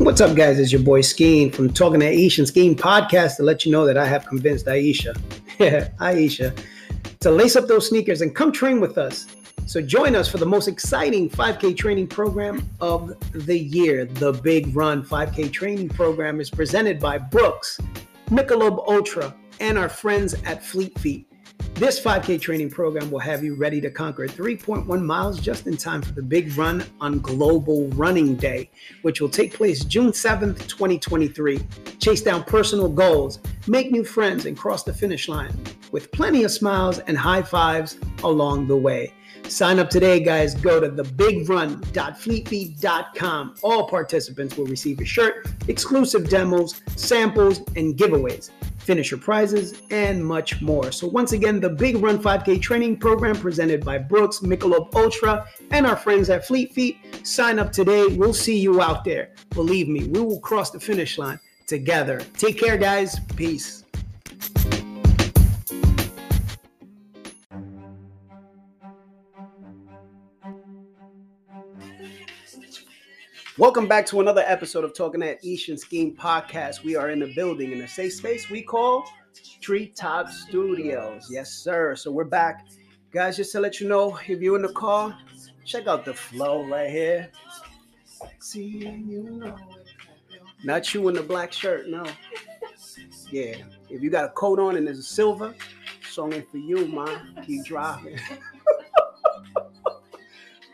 [0.00, 0.58] What's up, guys?
[0.58, 3.84] It's your boy Skeen from Talking to Aisha and Skeen podcast to let you know
[3.84, 5.14] that I have convinced Aisha,
[5.98, 6.58] Aisha,
[7.20, 9.26] to lace up those sneakers and come train with us.
[9.66, 14.06] So join us for the most exciting 5K training program of the year.
[14.06, 17.78] The Big Run 5K training program is presented by Brooks,
[18.28, 21.29] Michelob Ultra, and our friends at Fleet Feet.
[21.80, 26.02] This 5K training program will have you ready to conquer 3.1 miles just in time
[26.02, 28.68] for the big run on Global Running Day,
[29.00, 31.58] which will take place June 7th, 2023.
[31.98, 35.58] Chase down personal goals, make new friends, and cross the finish line
[35.90, 39.14] with plenty of smiles and high fives along the way.
[39.48, 40.54] Sign up today, guys.
[40.54, 43.54] Go to thebigrun.fleetfeet.com.
[43.62, 48.50] All participants will receive a shirt, exclusive demos, samples, and giveaways
[48.90, 50.90] finisher prizes, and much more.
[50.90, 55.86] So, once again, the Big Run 5K training program presented by Brooks, Michelob Ultra, and
[55.86, 56.96] our friends at Fleet Feet.
[57.24, 58.08] Sign up today.
[58.08, 59.30] We'll see you out there.
[59.50, 62.20] Believe me, we will cross the finish line together.
[62.36, 63.20] Take care, guys.
[63.36, 63.84] Peace.
[73.60, 76.82] Welcome back to another episode of Talking at Eesh and Skeen Podcast.
[76.82, 79.04] We are in the building in a safe space we call
[79.60, 81.28] Treetop Studios.
[81.30, 81.94] Yes, sir.
[81.94, 82.66] So we're back.
[83.12, 85.14] Guys, just to let you know, if you're in the car,
[85.66, 87.30] check out the flow right here.
[88.38, 89.54] See you know.
[90.64, 92.06] Not you in the black shirt, no.
[93.30, 93.56] Yeah.
[93.90, 95.54] If you got a coat on and there's a silver,
[96.10, 97.38] song for you, man.
[97.46, 98.18] Keep driving.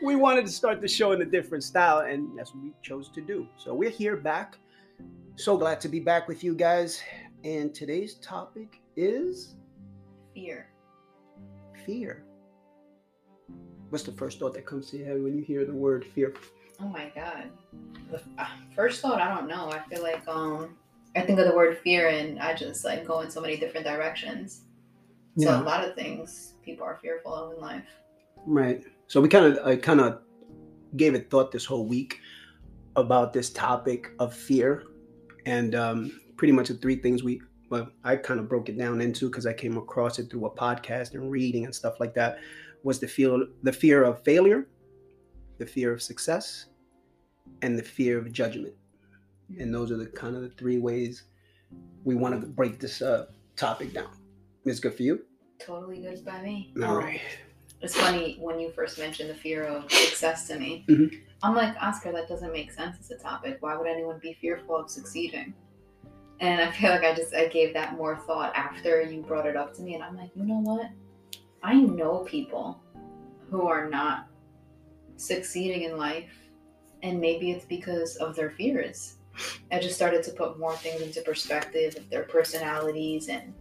[0.01, 3.09] we wanted to start the show in a different style, and that's what we chose
[3.09, 3.47] to do.
[3.57, 4.57] So we're here back.
[5.35, 7.01] So glad to be back with you guys.
[7.43, 9.55] And today's topic is
[10.33, 10.69] fear.
[11.85, 12.23] Fear.
[13.89, 16.33] What's the first thought that comes to your head when you hear the word fear?
[16.81, 17.49] Oh my god.
[18.11, 19.71] The uh, first thought, I don't know.
[19.71, 20.77] I feel like um
[21.15, 23.85] I think of the word fear and I just like go in so many different
[23.85, 24.61] directions.
[25.37, 25.61] So yeah.
[25.61, 27.85] a lot of things people are fearful of in life.
[28.45, 28.83] Right.
[29.07, 30.19] So we kind of I kind of
[30.95, 32.19] gave it thought this whole week
[32.95, 34.83] about this topic of fear,
[35.45, 39.01] and um, pretty much the three things we well I kind of broke it down
[39.01, 42.39] into because I came across it through a podcast and reading and stuff like that
[42.83, 44.67] was the feel the fear of failure,
[45.57, 46.65] the fear of success,
[47.61, 48.73] and the fear of judgment,
[49.57, 51.23] and those are the kind of the three ways
[52.03, 54.09] we want to break this uh, topic down.
[54.65, 55.23] Is good for you?
[55.59, 56.73] Totally good by me.
[56.83, 57.21] All right
[57.81, 60.85] it's funny when you first mentioned the fear of success to me.
[60.87, 61.15] Mm-hmm.
[61.43, 63.57] I'm like, Oscar, that doesn't make sense as a topic.
[63.59, 65.53] Why would anyone be fearful of succeeding?
[66.39, 69.55] And I feel like I just I gave that more thought after you brought it
[69.55, 70.89] up to me, and I'm like, you know what?
[71.63, 72.79] I know people
[73.49, 74.27] who are not
[75.15, 76.31] succeeding in life,
[77.01, 79.15] and maybe it's because of their fears.
[79.71, 83.53] I just started to put more things into perspective of their personalities and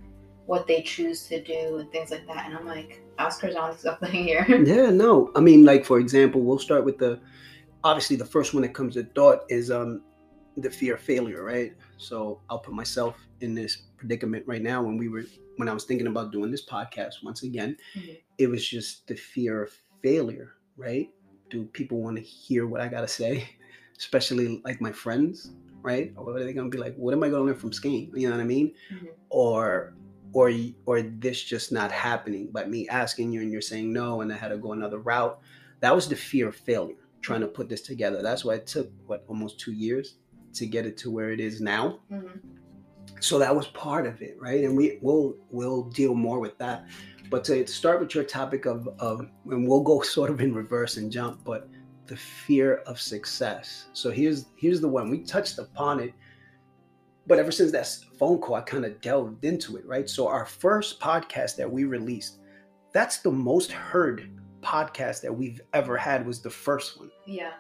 [0.47, 2.47] what they choose to do and things like that.
[2.47, 4.45] And I'm like, Oscar's on something here.
[4.65, 5.31] yeah, no.
[5.35, 7.21] I mean, like for example, we'll start with the
[7.85, 10.03] obviously the first one that comes to thought is um
[10.57, 11.73] the fear of failure, right?
[11.99, 15.25] So I'll put myself in this predicament right now when we were
[15.57, 18.15] when I was thinking about doing this podcast once again, mm-hmm.
[18.39, 19.73] it was just the fear of
[20.03, 21.09] failure, right?
[21.51, 23.49] Do people want to hear what I gotta say?
[23.99, 25.53] Especially like my friends,
[25.83, 26.13] right?
[26.17, 28.11] Or are they gonna be like, what am I gonna learn from Skeen?
[28.15, 28.75] You know what I mean?
[28.93, 29.07] Mm-hmm.
[29.31, 29.95] Or
[30.33, 30.53] or
[30.87, 34.37] or this just not happening but me asking you and you're saying no and i
[34.37, 35.39] had to go another route
[35.81, 38.23] that was the fear of failure trying to put this together.
[38.23, 40.15] That's why it took what almost two years
[40.55, 41.99] to get it to where it is now?
[42.11, 42.39] Mm-hmm.
[43.21, 44.63] so that was part of it right?
[44.65, 46.87] And we will we'll deal more with that.
[47.29, 50.97] But to start with your topic of of and we'll go sort of in reverse
[50.99, 51.69] and jump but
[52.07, 53.87] the fear of success.
[53.93, 55.11] So here's here's the one.
[55.11, 56.13] We touched upon it
[57.27, 57.89] but ever since that
[58.19, 60.09] phone call, I kind of delved into it, right?
[60.09, 62.39] So our first podcast that we released,
[62.93, 64.31] that's the most heard
[64.63, 67.11] podcast that we've ever had was the first one.
[67.27, 67.53] Yeah.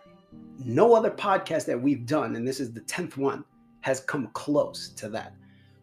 [0.64, 3.44] No other podcast that we've done, and this is the 10th one,
[3.80, 5.34] has come close to that.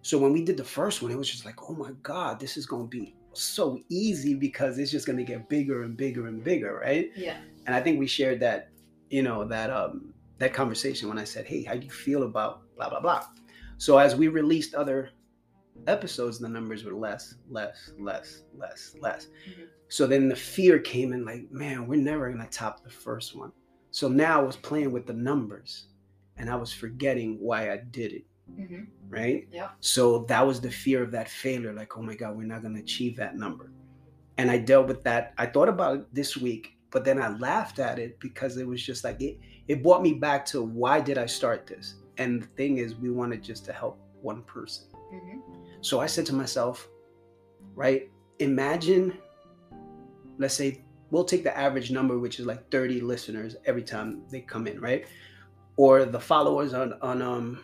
[0.02, 2.58] So when we did the first one, it was just like, oh my God, this
[2.58, 6.28] is going to be so easy because it's just going to get bigger and bigger
[6.28, 7.10] and bigger, right?
[7.16, 7.38] Yeah.
[7.66, 8.70] And I think we shared that,
[9.10, 12.62] you know, that um that conversation when I said, hey, how do you feel about
[12.76, 13.26] blah blah blah?
[13.78, 15.10] So as we released other
[15.88, 19.28] episodes, the numbers were less, less, less, less, less.
[19.50, 19.64] Mm-hmm.
[19.90, 23.52] So then the fear came in like, man, we're never gonna top the first one.
[23.92, 25.88] So now I was playing with the numbers
[26.38, 28.26] and I was forgetting why I did it.
[28.52, 28.84] Mm-hmm.
[29.10, 29.48] Right?
[29.52, 29.70] Yeah.
[29.80, 32.80] So that was the fear of that failure, like, oh my God, we're not gonna
[32.80, 33.72] achieve that number.
[34.38, 35.34] And I dealt with that.
[35.38, 38.82] I thought about it this week, but then I laughed at it because it was
[38.84, 39.38] just like it
[39.68, 41.96] it brought me back to why did I start this?
[42.18, 44.86] And the thing is, we wanted just to help one person.
[45.12, 45.40] hmm
[45.82, 46.88] So I said to myself,
[47.76, 49.18] right, imagine,
[50.38, 50.82] let's say,
[51.12, 54.80] we'll take the average number, which is like 30 listeners every time they come in,
[54.80, 55.06] right?
[55.78, 57.60] Or the followers on on um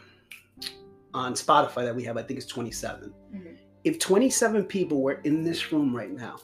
[1.14, 3.14] on Spotify that we have, I think it's 27.
[3.34, 3.56] Mhm.
[3.84, 6.36] If 27 people were in this room right now,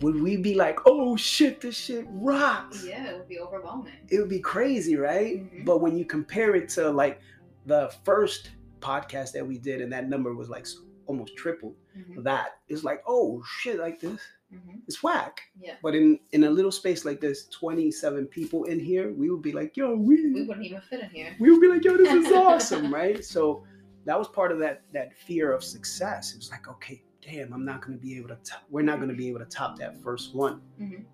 [0.00, 2.84] would we be like, oh shit, this shit rocks?
[2.86, 3.92] Yeah, it would be overwhelming.
[4.08, 5.42] It would be crazy, right?
[5.42, 5.64] Mhm.
[5.64, 7.20] But when you compare it to like
[7.68, 8.50] the first
[8.80, 10.66] podcast that we did, and that number was like
[11.06, 14.20] almost triple hmm that, it's like, oh shit, like this,
[14.50, 15.40] hmm it's whack.
[15.60, 15.74] Yeah.
[15.82, 19.52] But in in a little space like this, 27 people in here, we would be
[19.52, 21.36] like, yo, We we wouldn't even fit in here.
[21.38, 23.24] we would be like, yo, this is awesome, right?
[23.24, 23.64] So
[24.06, 26.32] that was part of that that fear of success.
[26.32, 28.36] It was like, okay, damn, I'm not going to be able to.
[28.36, 30.60] Top, we're not going to be able to top that first one.
[30.80, 31.04] Mhm.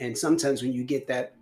[0.00, 1.34] And sometimes when you get that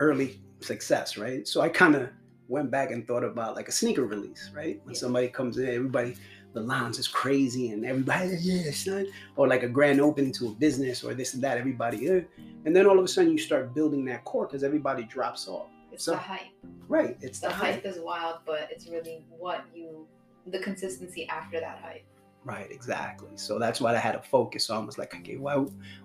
[0.00, 1.46] early success, right?
[1.46, 2.08] So I kind of
[2.50, 4.80] went back and thought about like a sneaker release, right?
[4.84, 5.00] When Yeah.
[5.00, 6.16] somebody comes in, everybody.
[6.52, 9.06] The lounge is crazy, and everybody, yeah, son.
[9.36, 11.56] Or like a grand opening to a business, or this and that.
[11.58, 12.22] Everybody, eh.
[12.64, 15.68] and then all of a sudden you start building that core because everybody drops off.
[15.92, 16.50] It's So- the hype.
[16.88, 17.16] Right.
[17.20, 20.08] It's The hype is wild, but it's really what you,
[20.48, 22.02] the consistency after that hype.
[22.42, 23.28] Right, exactly.
[23.36, 24.64] So that's why I had to focus.
[24.64, 25.54] So I was like, okay, why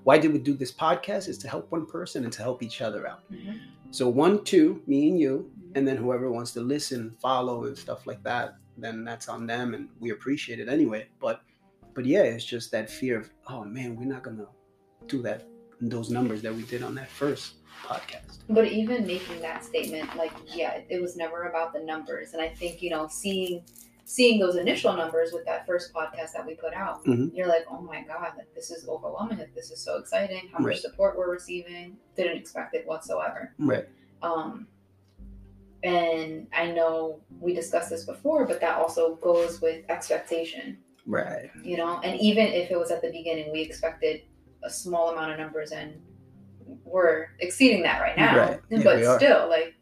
[0.03, 1.27] why did we do this podcast?
[1.27, 3.21] Is to help one person and to help each other out.
[3.31, 3.57] Mhm.
[3.91, 5.71] So one, two, me and you, Mhm.
[5.75, 9.73] and then whoever wants to listen, follow, and stuff like that, then that's on them,
[9.73, 11.07] and we appreciate it anyway.
[11.19, 11.41] But
[11.93, 14.47] but yeah, it's just that fear of, oh man, we're not gonna
[15.07, 15.47] do that
[15.81, 18.39] those numbers that we did on that first podcast.
[18.49, 22.33] But even making that statement, like, yeah, it was never about the numbers.
[22.33, 23.63] And I think, you know, seeing
[24.07, 27.35] seeing those initial numbers with that first podcast that we put out, Mhm.
[27.35, 29.39] you're like, oh my God, like this is overwhelming.
[29.39, 30.47] Like this is so exciting.
[30.53, 31.97] How much support we're receiving.
[32.15, 33.53] Didn't expect it whatsoever.
[33.57, 33.87] Right.
[34.21, 34.67] Um,
[35.83, 41.49] and I know we discussed this before, but that also goes with expectation, Right.
[41.63, 41.99] you know.
[42.03, 44.21] And even if it was at the beginning, we expected
[44.63, 46.01] a small amount of numbers, and
[46.83, 48.37] we're exceeding that right now.
[48.37, 48.59] Right.
[48.69, 49.75] Yeah, but still, like,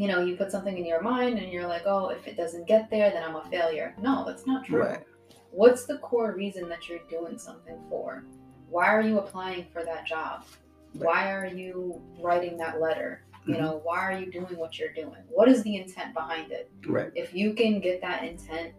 [0.00, 2.66] you know, you put something in your mind, and you're like, oh, if it doesn't
[2.66, 3.94] get there, then I'm a failure.
[4.00, 4.80] No, that's not true.
[4.80, 5.04] Right.
[5.50, 8.24] What's the core reason that you're doing something for?
[8.70, 10.44] Why are you applying for that job?
[10.94, 11.04] Right.
[11.04, 13.26] Why are you writing that letter?
[13.44, 13.60] You Mhm.
[13.60, 15.22] know, why are you doing what you're doing?
[15.28, 16.70] What is the intent behind it?
[16.86, 17.12] Right.
[17.14, 18.72] If you can get that intent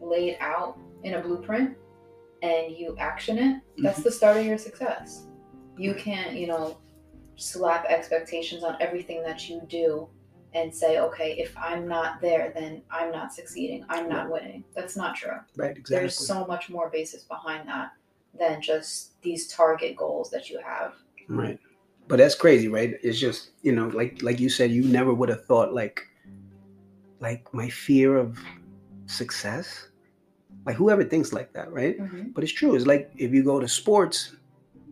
[0.00, 1.76] laid out in a blueprint
[2.40, 5.26] and you action it, that's the start of your success.
[5.76, 6.78] You can't, you know,
[7.36, 10.08] slap expectations on everything that you do
[10.54, 13.84] and say, okay, if I'm not there, then I'm not succeeding.
[13.88, 14.64] I'm not winning.
[14.74, 15.38] That's not true.
[15.56, 15.76] Right.
[15.76, 15.96] Exactly.
[15.96, 17.92] There's so much more basis behind that
[18.38, 20.94] than just these target goals that you have.
[21.28, 21.58] Right.
[22.08, 22.94] But that's crazy, right?
[23.02, 26.06] It's just, you know, like like you said, you never would have thought like
[27.20, 28.38] like my fear of
[29.06, 29.88] success.
[30.66, 31.98] Like whoever thinks like that, right?
[31.98, 32.30] Mm-hmm.
[32.30, 32.74] But it's true.
[32.74, 34.36] It's like if you go to sports,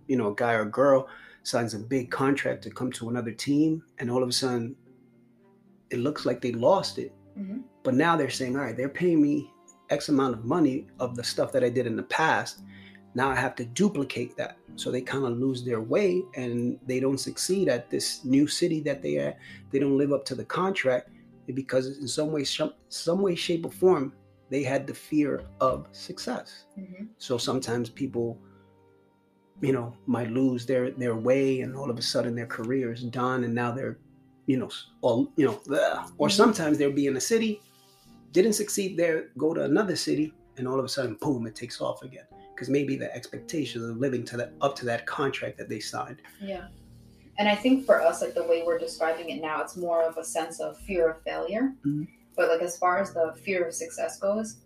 [0.07, 1.09] you know, a guy or a girl
[1.43, 4.77] signs a big contract to come to another team and all of a sudden
[5.91, 7.13] it looks like they lost it.
[7.39, 7.63] Mhm.
[7.83, 9.51] But now they're saying, all right, they're paying me
[9.91, 12.63] X amount of money of the stuff that I did in the past.
[13.15, 14.57] Now I have to duplicate that.
[14.77, 18.81] So they kind of lose their way and they don't succeed at this new city
[18.83, 19.35] that they are.
[19.71, 21.11] They don't live up to the contract
[21.55, 24.13] because in some way, some, some way, shape, or form,
[24.49, 26.67] they had the fear of success.
[26.79, 27.09] Mhm.
[27.19, 28.39] So sometimes people,
[29.61, 33.03] you know, might lose their their way, and all of a sudden their career is
[33.05, 33.99] done, and now they're,
[34.47, 34.71] you know,
[35.03, 36.13] or you know, ugh.
[36.19, 36.33] or Mhm.
[36.33, 37.61] sometimes they'll be in a city,
[38.33, 41.81] didn't succeed there, go to another city, and all of a sudden, boom, it takes
[41.81, 45.69] off again because maybe the expectations of living to that up to that contract that
[45.69, 46.21] they signed.
[46.41, 46.69] Yeah.
[47.39, 50.19] And I think for us, like the way we're describing it now, it's more of
[50.19, 51.73] a sense of fear of failure.
[51.87, 52.07] Mhm.
[52.37, 54.59] But like as far as the fear of success goes,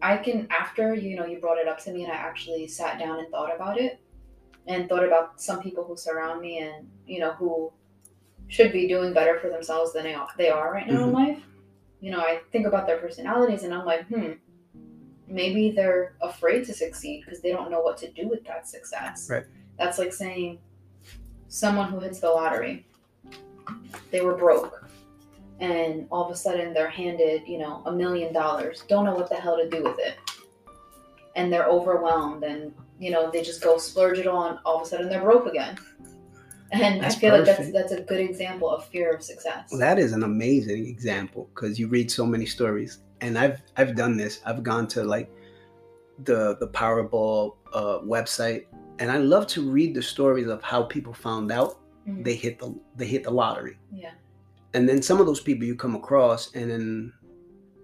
[0.00, 2.98] I can after you know you brought it up to me and I actually sat
[2.98, 4.00] down and thought about it
[4.66, 7.72] and thought about some people who surround me and you know who
[8.48, 11.14] should be doing better for themselves than they are, they are right now in Mhm.
[11.14, 11.42] life.
[12.00, 14.32] You know, I think about their personalities and I'm like, hmm,
[15.26, 19.28] maybe they're afraid to succeed because they don't know what to do with that success.
[19.30, 19.44] Right.
[19.78, 20.58] That's like saying
[21.48, 22.86] someone who hits the lottery,
[24.10, 24.88] they were broke,
[25.60, 29.28] and all of a sudden they're handed, you know, a million dollars, don't know what
[29.28, 30.16] the hell to do with it.
[31.36, 34.86] And they're overwhelmed and, you know, they just go splurge it on, all of a
[34.86, 35.76] sudden they're broke again.
[36.80, 39.68] And That's I feel like that's that's a good example of fear of success.
[39.70, 43.94] Well, that is an amazing example because you read so many stories, and I've I've
[43.96, 44.40] done this.
[44.46, 45.30] I've gone to like
[46.24, 48.66] the the Powerball uh, website,
[48.98, 51.78] and I love to read the stories of how people found out
[52.08, 52.22] Mhm.
[52.24, 53.78] they hit the they hit the lottery.
[53.92, 54.12] Yeah.
[54.74, 57.12] and then some of those people you come across, and then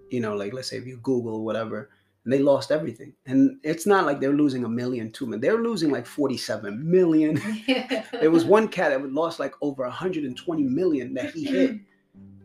[0.09, 1.89] you know, like let's say if you Google whatever,
[2.23, 3.13] and they lost everything.
[3.25, 5.41] And it's not like they're losing a million, two million.
[5.41, 7.41] They're losing like 47 million.
[8.11, 11.77] there was one cat that would lost like over 120 million that he hit,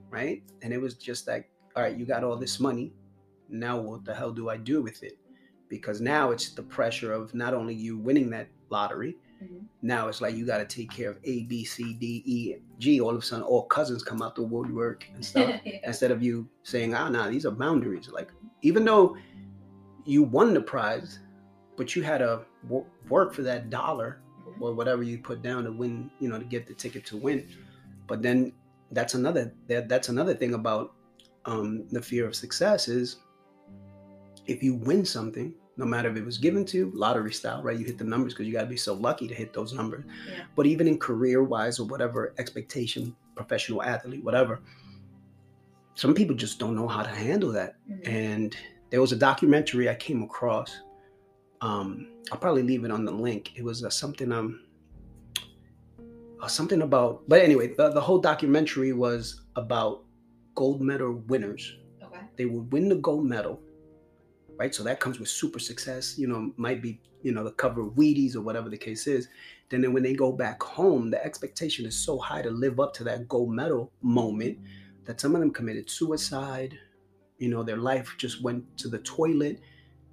[0.08, 0.42] right?
[0.62, 2.92] And it was just like, all right, you got all this money.
[3.50, 5.18] Now what the hell do I do with it?
[5.68, 9.58] Because now it's the pressure of not only you winning that lottery, mm-hmm.
[9.82, 13.00] now it's like you got to take care of A, B, C, D, E, G.
[13.00, 15.60] All of a sudden, all cousins come out the woodwork and stuff.
[15.64, 15.78] yeah.
[15.82, 18.08] Instead of you saying, ah, nah, these are boundaries.
[18.08, 18.30] Like,
[18.62, 19.16] even though
[20.06, 21.18] you won the prize,
[21.76, 22.42] but you had to
[23.08, 24.20] work for that dollar
[24.60, 27.48] or whatever you put down to win, you know, to get the ticket to win.
[28.06, 28.52] But then
[28.92, 30.94] that's another that, that's another thing about
[31.44, 33.16] um, the fear of success is
[34.46, 37.78] if you win something, no matter if it was given to you, lottery style, right?
[37.78, 40.04] You hit the numbers because you got to be so lucky to hit those numbers.
[40.28, 40.44] Yeah.
[40.54, 44.60] But even in career wise or whatever expectation, professional athlete, whatever,
[45.94, 47.76] some people just don't know how to handle that.
[47.90, 48.10] Mm-hmm.
[48.10, 48.56] And
[48.90, 50.80] there was a documentary I came across.
[51.60, 53.52] Um, I'll probably leave it on the link.
[53.56, 54.62] It was uh, something um
[56.40, 60.04] uh, something about, but anyway, the, the whole documentary was about
[60.54, 61.78] gold medal winners.
[62.02, 62.20] Okay.
[62.36, 63.58] They would win the gold medal,
[64.58, 64.74] right?
[64.74, 66.18] So that comes with super success.
[66.18, 69.28] You know, might be you know the cover of Wheaties or whatever the case is.
[69.68, 72.92] Then, then when they go back home, the expectation is so high to live up
[72.94, 74.58] to that gold medal moment
[75.06, 76.78] that some of them committed suicide
[77.38, 79.60] you know their life just went to the toilet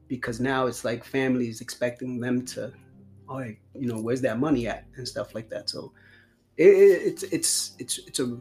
[0.08, 2.72] because now it's like families expecting them to
[3.30, 5.92] oh you know where's that money at and stuff like that so
[6.58, 8.38] it, it's it's it's it's a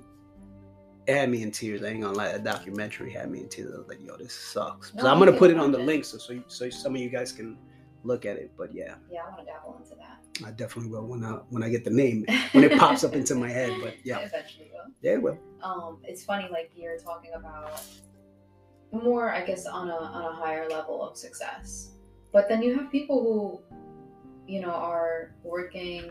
[1.07, 1.83] it had me in tears.
[1.83, 3.75] I ain't gonna lie, that documentary had me in tears.
[3.75, 4.95] I was like, yo, this sucks.
[4.95, 5.87] No, so I'm gonna put it on the it.
[5.87, 7.59] link so, so so some of you guys can
[8.05, 8.53] look at it.
[8.57, 8.95] But yeah.
[9.11, 10.47] Yeah, I wanna dabble into that.
[10.47, 13.35] I definitely will when I when I get the name when it pops up into
[13.35, 13.73] my head.
[13.83, 14.19] But yeah.
[14.21, 14.93] eventually will.
[15.01, 15.39] Yeah, it will.
[15.63, 17.83] Um, it's funny, like you're talking about
[18.93, 21.93] more, I guess, on a on a higher level of success.
[22.33, 23.77] But then you have people who,
[24.53, 26.11] you know, are working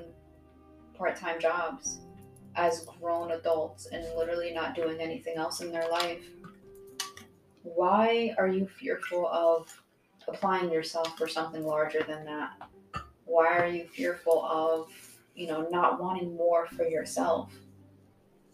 [0.98, 2.00] part time jobs
[2.56, 6.24] as grown adults and literally not doing anything else in their life.
[7.64, 9.72] Why are you fearful of
[10.28, 12.54] applying yourself for something larger than that?
[13.26, 14.90] Why are you fearful of,
[15.36, 17.54] you know, not wanting more for yourself?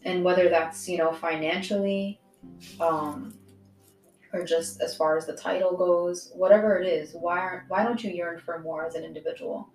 [0.03, 2.19] And whether that's, you know, financially,
[2.79, 3.33] um,
[4.37, 8.03] or just as far as the title goes, whatever it is, why are, why don't
[8.03, 9.69] you yearn for more as an individual?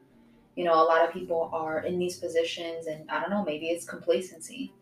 [0.54, 3.66] You know, a lot of people are in these positions, and I don't know, maybe
[3.66, 4.72] it's complacency.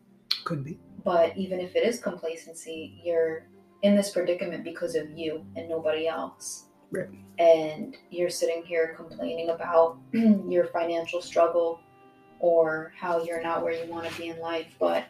[0.43, 0.79] Could be.
[1.03, 3.47] But even if it is complacency, you're
[3.81, 6.65] in this predicament because of you and nobody else.
[6.91, 7.09] Right.
[7.39, 11.79] And you're sitting here complaining about your financial struggle
[12.39, 15.05] or how you're not where you want to be in life, but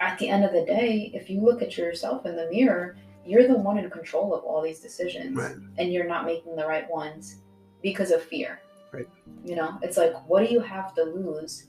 [0.00, 3.46] at the end of the day, if you look at yourself in the mirror, you're
[3.46, 5.56] the one in control of all these decisions right.
[5.76, 7.36] and you're not making the right ones
[7.82, 8.60] because of fear.
[8.92, 9.08] Right.
[9.44, 11.66] You know, it's like, what do you have to lose?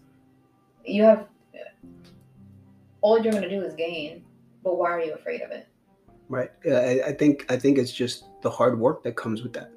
[0.86, 1.28] You have
[3.02, 4.24] all you're going to do is gain,
[4.64, 5.68] but why are you afraid of it?
[6.28, 6.52] Right.
[6.66, 9.72] I, I think I think it's just the hard work that comes with that.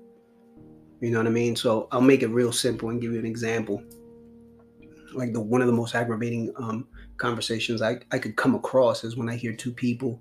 [1.00, 1.56] You know what I mean?
[1.56, 3.82] So I'll make it real simple and give you an example.
[5.14, 6.86] Like the one of the most aggravating um,
[7.22, 10.20] conversations I, I could come across is when I hear two people,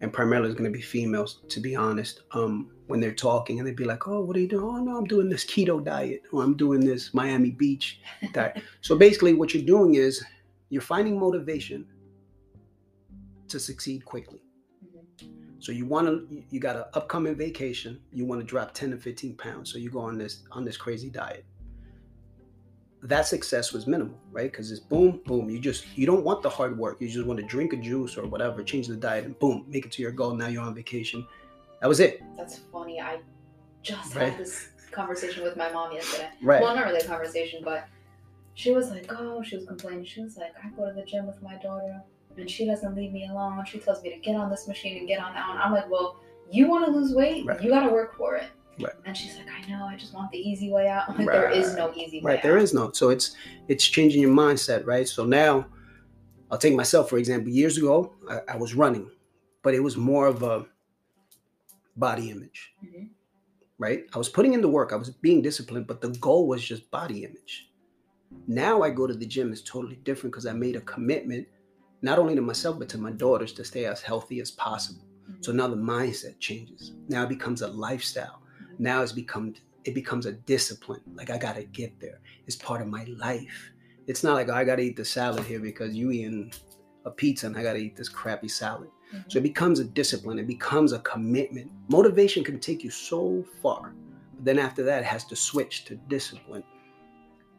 [0.00, 3.68] and primarily it's going to be females, to be honest, um, when they're talking and
[3.68, 4.64] they'd be like, oh, what are you doing?
[4.64, 8.00] Oh, no, I'm doing this keto diet or I'm doing this Miami Beach
[8.32, 8.62] diet.
[8.80, 10.24] so basically, what you're doing is
[10.70, 11.86] you're finding motivation
[13.48, 14.40] to succeed quickly.
[14.82, 15.26] Mm-hmm.
[15.58, 18.00] So you want to, you got an upcoming vacation.
[18.14, 19.70] You want to drop 10 to 15 pounds.
[19.70, 21.44] So you go on this on this crazy diet
[23.02, 24.50] that success was minimal, right?
[24.50, 25.48] Because it's boom, boom.
[25.48, 27.00] You just you don't want the hard work.
[27.00, 29.86] You just want to drink a juice or whatever, change the diet, and boom, make
[29.86, 30.34] it to your goal.
[30.34, 31.26] Now you're on vacation.
[31.80, 32.22] That was it.
[32.36, 33.00] That's funny.
[33.00, 33.20] I
[33.82, 34.30] just right?
[34.30, 36.28] had this conversation with my mom yesterday.
[36.42, 36.60] Right.
[36.60, 37.88] Well, not really a conversation, but
[38.54, 40.04] she was like, "Oh," she was complaining.
[40.04, 42.02] She was like, "I go to the gym with my daughter,
[42.36, 43.64] and she doesn't leave me alone.
[43.64, 45.88] She tells me to get on this machine and get on that one." I'm like,
[45.88, 47.46] "Well, you want to lose weight?
[47.46, 47.62] Right.
[47.62, 48.48] You got to work for it."
[48.84, 48.94] Right.
[49.04, 51.08] And she's like, I know, I just want the easy way out.
[51.08, 51.32] Like, right.
[51.32, 52.38] There is no easy way right.
[52.38, 52.42] out.
[52.42, 52.90] There is no.
[52.92, 53.36] So it's
[53.68, 55.08] it's changing your mindset, right?
[55.08, 55.66] So now,
[56.50, 57.50] I'll take myself for example.
[57.50, 59.10] Years ago, I, I was running,
[59.62, 60.66] but it was more of a
[61.96, 63.04] body image, mm-hmm.
[63.78, 64.04] right?
[64.14, 64.92] I was putting in the work.
[64.92, 67.68] I was being disciplined, but the goal was just body image.
[68.46, 71.46] Now I go to the gym is totally different because I made a commitment,
[72.02, 75.04] not only to myself but to my daughters to stay as healthy as possible.
[75.28, 75.42] Mm-hmm.
[75.42, 76.92] So now the mindset changes.
[77.08, 78.39] Now it becomes a lifestyle
[78.80, 81.02] now it's become it becomes a discipline.
[81.14, 82.20] Like I gotta get there.
[82.46, 83.72] It's part of my life.
[84.06, 86.52] It's not like oh, I gotta eat the salad here because you eating
[87.04, 88.88] a pizza and I got to eat this crappy salad.
[89.14, 89.28] Mm-hmm.
[89.28, 90.38] So it becomes a discipline.
[90.38, 91.70] It becomes a commitment.
[91.88, 93.94] Motivation can take you so far.
[94.34, 96.62] But then after that, it has to switch to discipline,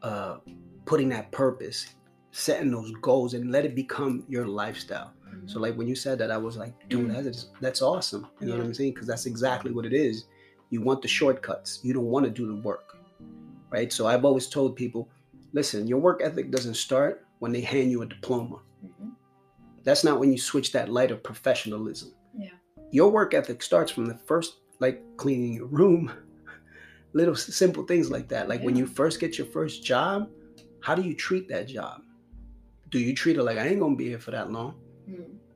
[0.02, 0.38] uh,
[0.86, 1.96] putting that purpose,
[2.32, 5.14] setting those goals, and let it become your lifestyle.
[5.28, 5.48] Mm-hmm.
[5.48, 7.24] So like when you said that, I was like, dude, mm-hmm.
[7.24, 8.28] that's that's awesome.
[8.40, 8.60] You know yeah.
[8.60, 8.94] what I'm saying?
[8.94, 10.26] Because that's exactly what it is.
[10.72, 11.80] You want the shortcuts.
[11.84, 12.98] You don't want to do the work,
[13.70, 13.92] right?
[13.92, 15.10] So I've always told people,
[15.52, 18.62] listen, your work ethic doesn't start when they hand you a diploma.
[18.84, 19.10] Mm-hmm.
[19.84, 22.14] That's not when you switch that light of professionalism.
[22.38, 22.52] Yeah.
[22.90, 26.10] Your work ethic starts from the first, like cleaning your room,
[27.14, 28.48] little simple things like that.
[28.48, 28.68] Like yeah.
[28.68, 30.30] when you first get your first job,
[30.80, 32.02] how do you treat that job?
[32.90, 34.76] Do you treat it like I ain't gonna be here for that long?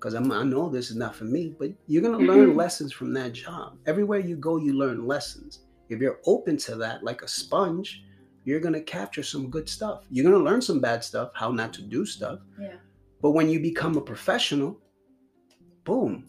[0.06, 0.30] Because.
[0.32, 2.58] I know this is not for me, but you're gonna learn mm-hmm.
[2.58, 3.78] lessons from that job.
[3.88, 5.62] Everywhere you go, you learn lessons.
[5.90, 8.04] If you're open to that, like a sponge,
[8.44, 10.06] you're gonna capture some good stuff.
[10.12, 12.40] You're gonna learn some bad stuff, how not to do stuff.
[12.60, 12.76] Yeah.
[13.22, 14.80] But when you become a professional,
[15.84, 16.28] boom,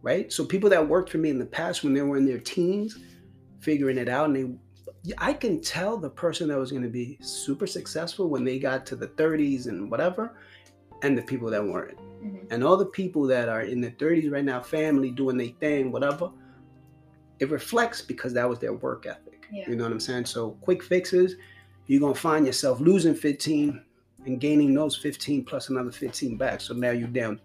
[0.00, 0.32] right?
[0.32, 2.98] So people that worked for me in the past when they were in their teens,
[3.60, 4.58] figuring it out, and
[5.04, 8.58] they, I can tell the person that was going to be super successful when they
[8.58, 10.38] got to the 30s and whatever,
[11.02, 11.98] and the people that weren't.
[12.22, 12.46] Mm-hmm.
[12.50, 15.92] And all the people that are in their 30s right now, family doing their thing,
[15.92, 16.30] whatever,
[17.38, 19.46] it reflects because that was their work ethic.
[19.52, 19.68] Yeah.
[19.68, 20.26] You know what I'm saying?
[20.26, 21.36] So quick fixes,
[21.86, 23.82] you're gonna find yourself losing 15,
[24.26, 26.60] and gaining those 15 plus another 15 back.
[26.60, 27.40] So now you're down,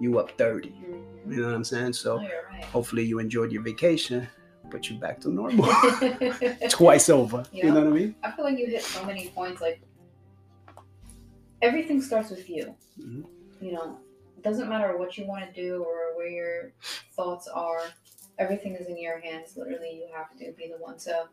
[0.00, 0.68] you up 30.
[0.68, 1.32] Mm-hmm.
[1.32, 1.92] You know what I'm saying?
[1.92, 2.64] So oh, right.
[2.64, 4.26] hopefully you enjoyed your vacation,
[4.70, 5.72] but you're back to normal.
[6.68, 7.44] Twice over.
[7.52, 8.14] You know what I mean?
[8.22, 9.60] I feel like you hit so many points.
[9.60, 9.80] Like
[11.62, 12.74] everything starts with you.
[12.98, 13.64] Mm-hmm.
[13.64, 13.98] You know,
[14.44, 16.72] doesn't matter what you want to do or where your
[17.12, 17.82] thoughts are.
[18.38, 19.56] Everything is in your hands.
[19.56, 21.28] Literally, you have to be the one to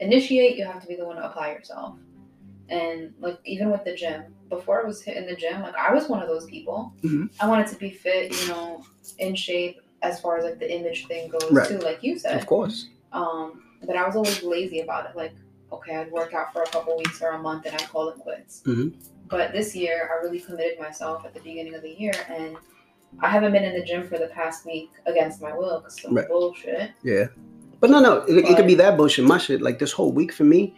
[0.00, 0.56] initiate.
[0.56, 1.96] You have to be the one to apply yourself.
[2.68, 6.08] And like even with the gym, before I was hitting the gym, like I was
[6.08, 6.94] one of those people.
[7.02, 7.26] Mm-hmm.
[7.40, 8.84] I wanted to be fit, you know,
[9.18, 11.68] in shape as far as like the image thing goes right.
[11.68, 12.38] too, like you said.
[12.38, 12.88] Of course.
[13.12, 15.16] Um, but I was always lazy about it.
[15.16, 15.34] Like,
[15.72, 18.18] okay, I'd work out for a couple weeks or a month and I'd call it
[18.18, 18.62] quits.
[18.66, 18.98] Mm-hmm.
[19.28, 22.56] But this year, I really committed myself at the beginning of the year, and
[23.20, 26.14] I haven't been in the gym for the past week against my will because some
[26.14, 26.28] right.
[26.28, 26.92] bullshit.
[27.02, 27.26] Yeah,
[27.80, 29.24] but no, no, it, but, it could be that bullshit.
[29.24, 30.76] My shit, like this whole week for me,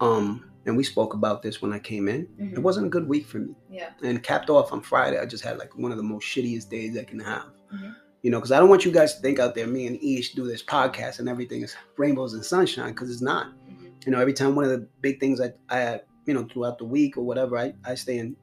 [0.00, 2.26] um, and we spoke about this when I came in.
[2.26, 2.56] Mm-hmm.
[2.56, 3.54] It wasn't a good week for me.
[3.70, 3.90] Yeah.
[4.02, 6.98] And capped off on Friday, I just had like one of the most shittiest days
[6.98, 7.46] I can have.
[7.74, 7.90] Mm-hmm.
[8.22, 10.34] You know, because I don't want you guys to think out there, me and Eesh
[10.34, 13.46] do this podcast and everything is rainbows and sunshine, because it's not.
[13.46, 13.86] Mm-hmm.
[14.04, 16.84] You know, every time one of the big things I, I, you know, throughout the
[16.84, 18.36] week or whatever, I, I stay in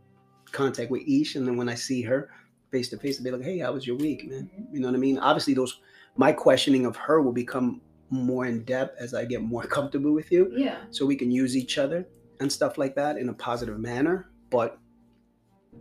[0.51, 1.37] contact with Eesh.
[1.37, 2.29] and then when I see her
[2.69, 4.75] face to face, they be like, "Hey, how was your week, man?" Mm-hmm.
[4.75, 5.17] You know what I mean?
[5.19, 5.79] Obviously, those
[6.17, 10.33] my questioning of her will become more in depth as I get more comfortable with
[10.33, 10.51] you.
[10.53, 10.79] Yeah.
[10.91, 12.05] So we can use each other
[12.41, 14.29] and stuff like that in a positive manner.
[14.49, 14.77] But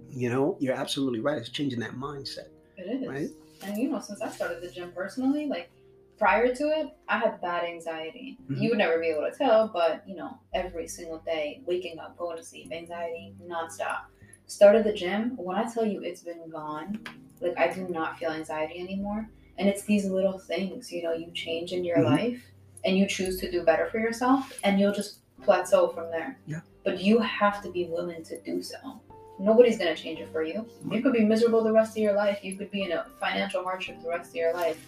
[0.09, 1.39] you know, you're absolutely right.
[1.39, 2.51] It's changing that mindset.
[2.77, 3.09] It is.
[3.09, 3.31] Right.
[3.65, 5.73] And you know, since I started the gym personally, like
[6.19, 8.39] prior to it, I had bad anxiety.
[8.45, 8.63] Mm-hmm.
[8.63, 12.17] You would never be able to tell, but you know, every single day, waking up,
[12.17, 14.07] going to sleep, anxiety nonstop.
[14.47, 15.37] Started the gym.
[15.37, 17.01] When I tell you it's been gone,
[17.41, 19.29] like I do not feel anxiety anymore.
[19.59, 22.15] And it's these little things, you know, you change in your mm-hmm.
[22.15, 22.43] life
[22.85, 26.39] and you choose to do better for yourself, and you'll just plateau from there.
[26.47, 26.61] Yeah.
[26.85, 29.01] But you have to be willing to do so.
[29.39, 30.67] Nobody's gonna change it for you.
[30.91, 32.39] You could be miserable the rest of your life.
[32.43, 34.87] You could be in a financial hardship the rest of your life.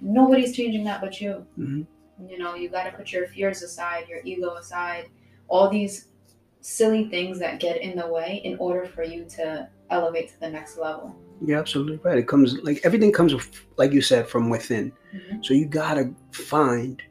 [0.00, 1.46] Nobody's changing that but you.
[1.58, 1.82] Mm-hmm.
[2.28, 5.08] You know, you got to put your fears aside, your ego aside,
[5.48, 6.08] all these
[6.60, 10.50] silly things that get in the way in order for you to elevate to the
[10.50, 11.16] next level.
[11.44, 12.18] You're absolutely right.
[12.18, 13.34] It comes like everything comes,
[13.78, 14.92] like you said, from within.
[15.14, 15.42] Mm-hmm.
[15.42, 17.02] So you gotta find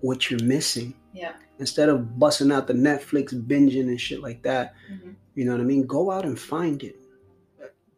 [0.00, 0.94] what you're missing.
[1.12, 4.74] Yeah instead of busting out the Netflix binging and shit like that.
[4.92, 5.12] Mm-hmm.
[5.34, 5.86] You know what I mean?
[5.86, 6.96] Go out and find it.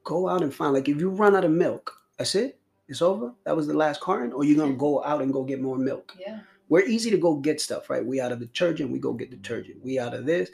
[0.04, 0.72] Go out and find.
[0.72, 2.57] Like if you run out of milk, that's it.
[2.88, 3.32] It's over.
[3.44, 4.32] That was the last carton.
[4.32, 6.14] Or you're gonna go out and go get more milk.
[6.18, 6.40] Yeah.
[6.68, 8.04] We're easy to go get stuff, right?
[8.04, 9.82] We out of detergent, we go get detergent.
[9.82, 10.50] We out of this,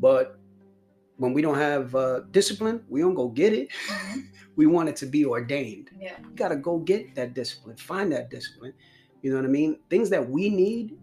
[0.00, 0.38] but
[1.16, 3.70] when we don't have uh, discipline, we don't go get it.
[3.88, 4.20] Mm-hmm.
[4.56, 5.90] we want it to be ordained.
[5.98, 6.16] Yeah.
[6.20, 7.76] You gotta go get that discipline.
[7.76, 8.74] Find that discipline.
[9.22, 9.78] You know what I mean?
[9.88, 10.96] Things that we need,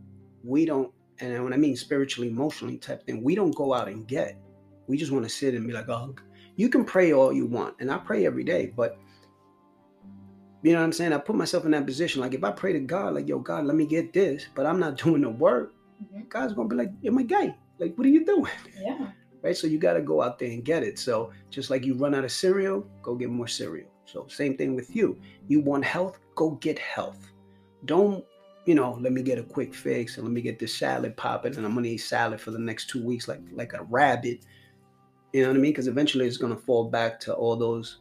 [0.44, 4.08] we don't and when I mean spiritually, emotionally type thing, we don't go out and
[4.08, 4.38] get.
[4.88, 6.16] We just want to sit and be like, oh,
[6.56, 8.98] you can pray all you want, and I pray every day, but
[10.64, 11.14] you know what I'm saying?
[11.14, 12.22] I put myself in that position.
[12.22, 14.80] Like if I pray to God, like, yo, God, let me get this, but I'm
[14.80, 15.74] not doing the work,
[16.04, 16.28] mm-hmm.
[16.30, 17.56] God's gonna be like, am I gay?
[17.80, 18.52] Like, what are you doing?
[18.80, 19.12] Yeah.
[19.42, 19.58] Right.
[19.58, 20.98] So you gotta go out there and get it.
[20.98, 23.90] So just like you run out of cereal, go get more cereal.
[24.06, 25.20] So same thing with you.
[25.48, 27.30] You want health, go get health.
[27.86, 28.24] Don't
[28.66, 31.58] you know, let me get a quick fix and let me get this salad popping
[31.58, 34.46] and I'm gonna eat salad for the next two weeks like like a rabbit.
[35.34, 35.72] You know what I mean?
[35.72, 37.98] Because eventually it's going to fall back to all those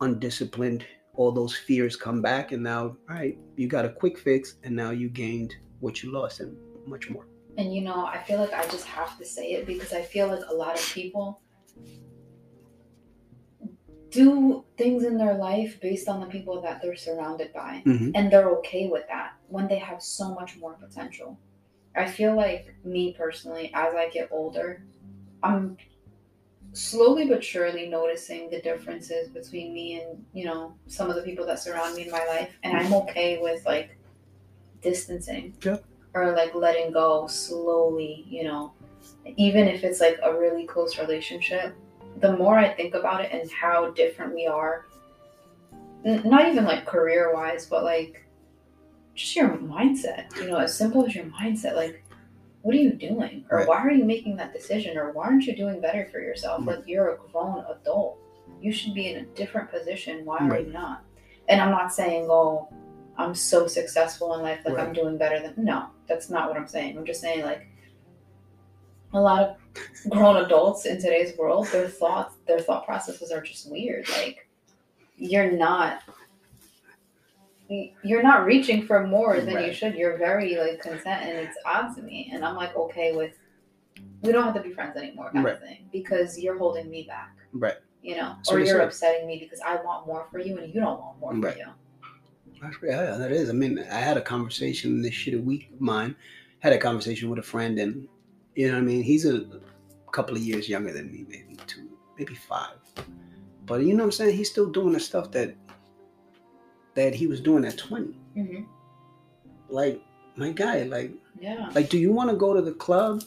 [0.00, 0.86] undisciplined,
[1.20, 4.74] all those fears come back, and now, all right, you got a quick fix, and
[4.74, 6.56] now you gained what you lost and
[6.86, 7.26] much more.
[7.58, 10.28] And you know, I feel like I just have to say it because I feel
[10.28, 11.42] like a lot of people
[14.08, 17.82] do things in their life based on the people that they're surrounded by.
[17.84, 18.12] Mm-hmm.
[18.14, 21.38] And they're okay with that when they have so much more potential.
[21.94, 24.82] I feel like me personally, as I get older,
[25.42, 25.76] I'm
[26.72, 31.46] slowly but surely noticing the differences between me and, you know, some of the people
[31.46, 32.50] that surround me in my life.
[32.62, 33.96] And I'm okay with like
[34.82, 35.54] distancing.
[35.64, 35.78] Yeah.
[36.14, 38.72] Or like letting go slowly, you know.
[39.36, 41.74] Even if it's like a really close relationship,
[42.20, 44.86] the more I think about it and how different we are,
[46.04, 48.24] n- not even like career wise, but like
[49.14, 52.02] just your mindset, you know, as simple as your mindset, like,
[52.62, 53.44] what are you doing?
[53.50, 53.68] Or Right.
[53.68, 54.98] why are you making that decision?
[54.98, 56.66] Or why aren't you doing better for yourself?
[56.66, 56.78] Right.
[56.78, 58.18] Like, you're a grown adult.
[58.60, 60.24] You should be in a different position.
[60.24, 60.66] Why are Right.
[60.66, 61.02] you not?
[61.48, 62.68] And I'm not saying, oh,
[63.16, 65.54] I'm so successful in life, like I'm doing better than.
[65.56, 66.96] No, that's not what I'm saying.
[66.96, 67.66] I'm just saying, like,
[69.12, 69.56] a lot of
[70.10, 74.08] grown adults in today's world, their thoughts, their thought processes are just weird.
[74.10, 74.48] Like,
[75.16, 76.02] you're not
[78.02, 79.94] you're not reaching for more than you should.
[79.94, 82.30] You're very like content, and it's odd to me.
[82.32, 83.34] And I'm like okay with
[84.22, 87.36] we don't have to be friends anymore, kind of thing, because you're holding me back.
[87.52, 87.76] Right.
[88.02, 90.80] You know, So or you're upsetting me because I want more for you, and you
[90.80, 91.52] don't want more Right.
[91.54, 91.66] for you.
[92.60, 93.48] That's- Yeah, that is.
[93.50, 96.14] I mean, I had a conversation this shit a week of mine.
[96.60, 98.08] Had a conversation with a friend, and
[98.54, 99.02] you know what I mean.
[99.02, 99.46] He's a
[100.12, 102.76] couple of years younger than me, maybe two, maybe five.
[103.66, 104.36] But you know what I'm saying?
[104.36, 105.54] He's still doing the stuff that
[106.94, 108.16] that he was doing at 20.
[108.34, 108.62] hmm
[109.68, 110.00] Like,
[110.36, 111.70] my guy, like, Yeah.
[111.74, 113.22] like, do you want to go to the club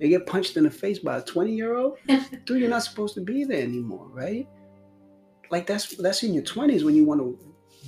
[0.00, 1.98] and get punched in the face by a 20 year old?
[2.46, 4.48] Dude, you're not supposed to be there anymore, right?
[5.50, 7.38] Like that's that's in your 20s when you want to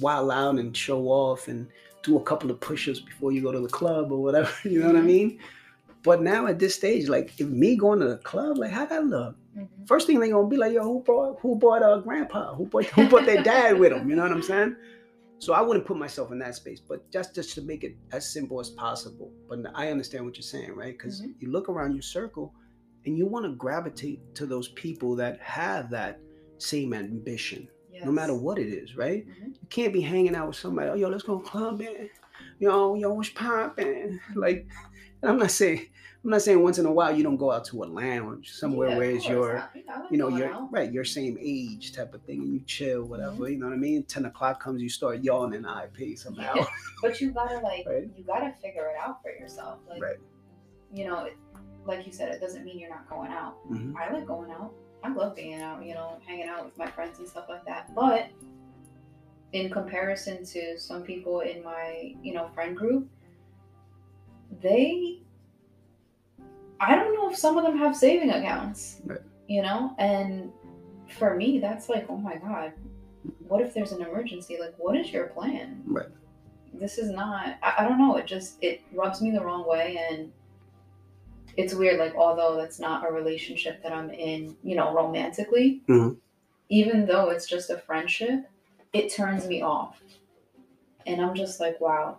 [0.01, 1.67] wild out and show off and
[2.03, 4.51] do a couple of push-ups before you go to the club or whatever.
[4.65, 5.07] You know what I Mhm.
[5.07, 5.39] mean?
[6.05, 9.07] But now at this stage, like if me going to the club, like how that
[9.07, 9.35] look?
[9.57, 9.89] Mhm.
[9.89, 12.55] First thing they gonna be like, yo, who brought who brought uh grandpa?
[12.55, 14.09] Who brought who brought their dad with them?
[14.09, 14.77] You know what I'm saying?
[15.39, 18.33] So I wouldn't put myself in that space, but just just to make it as
[18.33, 19.31] simple as possible.
[19.49, 20.95] But I understand what you're saying, right?
[20.97, 21.35] Because Mhm.
[21.41, 22.55] you look around your circle,
[23.05, 26.21] and you want to gravitate to those people that have that
[26.59, 27.69] same ambition,
[28.05, 29.27] no matter what it is, right?
[29.27, 29.55] Mhm.
[29.61, 30.91] You can't be hanging out with somebody.
[30.91, 32.09] Oh, yo, let's go clubbing.
[32.59, 34.19] Yo, yo, what's popping?
[34.35, 34.67] Like,
[35.23, 35.87] and I'm not saying
[36.27, 38.89] I'm not saying once in a while you don't go out to a lounge somewhere
[38.89, 40.73] Yeah, where it's your I- I you know, your out.
[40.73, 43.31] right, your same age type of thing, and you chill, whatever.
[43.37, 43.53] Mm-hmm.
[43.53, 44.03] You know what I mean?
[44.03, 46.67] Ten o'clock comes, you start yawning, I pay somehow.
[47.01, 48.11] But you gotta like Right.
[48.17, 49.79] you gotta figure it out for yourself.
[49.89, 50.17] Like Right.
[50.93, 51.29] you know,
[51.85, 53.55] like you said, it doesn't mean you're not going out.
[53.71, 53.95] Mhm.
[53.97, 54.75] I like going out.
[55.05, 57.95] I love being out, you know, hanging out with my friends and stuff like that.
[57.95, 58.31] But
[59.53, 63.09] in comparison to some people in my, you know, friend group,
[64.61, 65.23] they
[66.81, 69.01] I don't know if some of them have saving accounts.
[69.05, 69.21] Right.
[69.49, 70.53] You know, and
[71.19, 72.73] for me that's like, oh my god,
[73.47, 74.57] what if there's an emergency?
[74.61, 75.83] Like what is your plan?
[75.87, 76.09] Right.
[76.75, 79.99] This is not I, I don't know, it just it rubs me the wrong way
[80.11, 80.33] and
[81.57, 86.17] it's weird, like although that's not a relationship that I'm in, you know, romantically, Mhm.
[86.69, 88.47] even though it's just a friendship,
[88.93, 90.03] it turns me off.
[91.07, 92.19] And I'm just like, wow.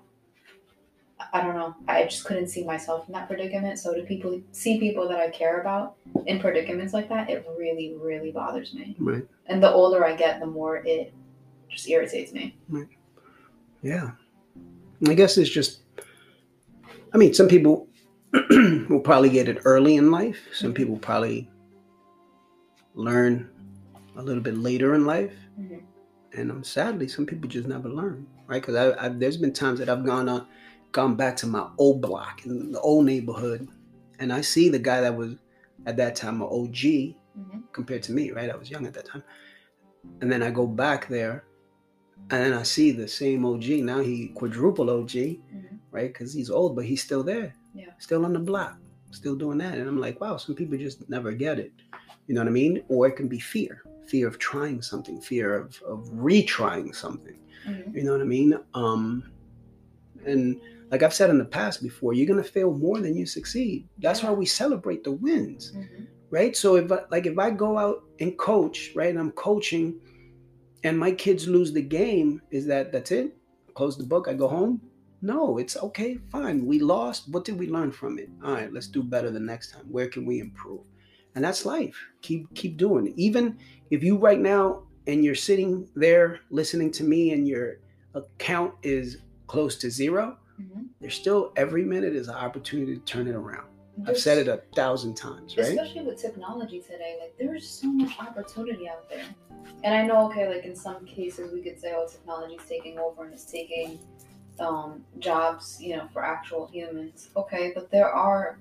[1.33, 1.75] I- don't know.
[1.87, 3.79] I just couldn't see myself in that predicament.
[3.79, 7.95] So to people see people that I care about in predicaments like that, it really,
[7.99, 8.95] really bothers me.
[8.99, 9.25] Right.
[9.47, 11.13] And the older I get, the more it
[11.69, 12.55] just irritates me.
[12.69, 12.87] Right.
[13.81, 14.11] Yeah.
[15.07, 15.81] I guess it's just
[17.13, 17.87] I mean, some people
[18.89, 20.39] will probably get it early in life.
[20.53, 20.75] Some Mhm.
[20.75, 21.49] people probably
[22.95, 23.49] learn
[24.15, 25.33] a little bit later in life.
[25.59, 25.81] Mhm.
[26.33, 28.61] And um, sadly, some people just never learn, right?
[28.61, 30.45] Because there's been times that I've gone on,
[30.97, 33.67] gone back to my old block in the old neighborhood,
[34.17, 35.35] and I see the guy that was
[35.85, 36.81] at that time an OG
[37.37, 37.71] Mhm.
[37.71, 38.49] compared to me, right?
[38.49, 39.23] I was young at that time,
[40.21, 41.43] and then I go back there,
[42.31, 43.83] and then I see the same OG.
[43.83, 45.77] Now he quadruple OG, Mhm.
[45.91, 46.11] right?
[46.11, 47.93] Because he's old, but he's still there, Yeah.
[47.99, 48.79] still on the block,
[49.11, 49.77] still doing that.
[49.77, 51.73] And I'm like, wow, some people just never get it.
[52.25, 52.83] You know what I mean?
[52.87, 57.37] Or it can be fear, fear of trying something, fear of of retrying something.
[57.67, 57.95] Mhm.
[57.95, 58.57] You know what I mean?
[58.73, 59.23] Um,
[60.25, 60.59] and
[60.91, 63.87] like I've said in the past before, you're gonna fail more than you succeed.
[63.99, 66.07] That's why we celebrate the wins, Mhm.
[66.29, 66.55] right?
[66.55, 69.99] So if I, like if I go out and coach, right, and I'm coaching,
[70.83, 73.35] and my kids lose the game, is that that's it?
[73.73, 74.27] Close the book.
[74.27, 74.81] I go home.
[75.21, 76.65] No, it's okay, fine.
[76.65, 77.31] We lost.
[77.33, 78.29] What did we learn from it?
[78.43, 79.85] All right, let's do better the next time.
[79.89, 80.81] Where can we improve?
[81.35, 81.95] and that's life.
[82.23, 83.13] Keep keep doing it.
[83.15, 83.59] Even
[83.91, 87.77] if you right now and you're sitting there listening to me and your
[88.15, 90.87] account is close to 0 Mhm.
[90.99, 93.67] there's still every minute is an opportunity to turn it around.
[94.05, 95.67] I've said it a thousand times, right?
[95.69, 99.25] especially with technology today like there's so much opportunity out there
[99.83, 103.25] and i know okay like in some cases we could say oh technology's taking over
[103.25, 103.97] and it's taking
[104.59, 108.59] um, jobs you know for actual humans okay but there are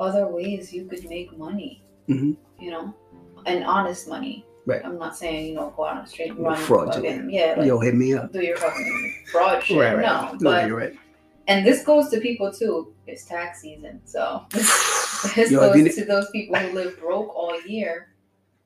[0.00, 2.36] other ways you could make money Mhm.
[2.60, 2.92] you know
[3.46, 4.82] and honest money Right.
[4.84, 7.66] i'm not saying you know go out on the street and run fucking, yeah like,
[7.66, 8.32] Yo, hit me up.
[8.32, 10.02] do your fucking fraud shit Right, right.
[10.06, 10.94] no No, but you're right.
[11.46, 12.92] And this goes to people too.
[13.06, 18.14] It's tax season, so this Yo, goes to those people who live broke all year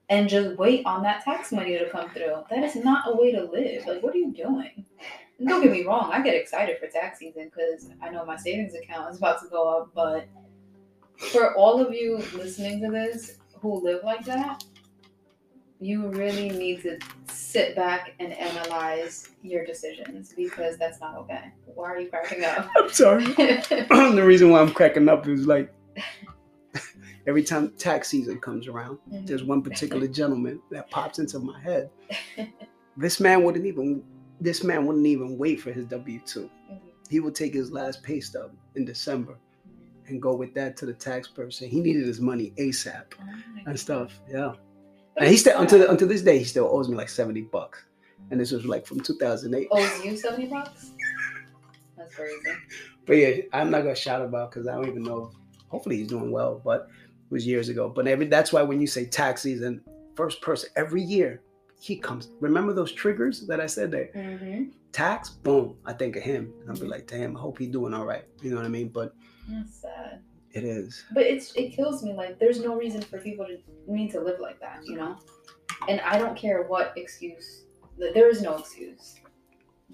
[0.09, 2.43] and just wait on that tax money to come through.
[2.51, 3.87] That is not a way to live.
[3.87, 4.85] Like, what are you doing?
[5.39, 6.11] And don't get me wrong.
[6.13, 9.49] I get excited for tax season because I know my savings account is about to
[9.49, 9.91] go up.
[9.95, 10.27] But
[11.31, 14.65] for all of you listening to this who live like that,
[15.81, 21.53] you really need to sit back and analyze your decisions because that's not okay.
[21.67, 22.69] Why are you cracking up?
[22.77, 23.25] I'm sorry.
[23.37, 25.73] the reason why I'm cracking up is like
[27.27, 29.25] every time tax season comes around, mm-hmm.
[29.25, 31.91] there's one particular gentleman that pops into my head.
[32.97, 34.03] This man wouldn't even
[34.41, 36.51] this man wouldn't even wait for his W two.
[36.71, 36.89] Mm-hmm.
[37.09, 39.39] He would take his last pay stub in December
[39.69, 40.09] mm-hmm.
[40.09, 41.69] and go with that to the tax person.
[41.69, 43.25] He needed his money ASAP oh
[43.67, 44.21] and stuff.
[44.29, 44.55] Yeah.
[45.19, 47.85] And he still until until this day he still owes me like 70 bucks.
[48.31, 49.69] And this was like from 2008.
[49.71, 50.93] owes you seventy bucks.
[51.97, 52.37] That's crazy.
[53.07, 55.31] But yeah, I'm not gonna shout about because I don't even know.
[55.69, 56.89] Hopefully he's doing well, but
[57.31, 57.89] it was years ago.
[57.89, 59.81] But every that's why when you say tax season,
[60.15, 61.43] first person every year
[61.81, 62.29] he comes.
[62.41, 64.11] Remember those triggers that I said there?
[64.15, 64.65] Mm-hmm.
[64.93, 65.77] Tax, boom.
[65.87, 68.25] I think of him, and I'll be like, damn, I hope he's doing all right.
[68.43, 68.89] You know what I mean?
[68.89, 69.15] But
[69.47, 69.67] sad.
[70.53, 71.05] It is.
[71.13, 72.13] But it's it kills me.
[72.13, 75.17] Like there's no reason for people to need to live like that, you know.
[75.89, 77.65] And I don't care what excuse.
[77.99, 79.17] There is no excuse.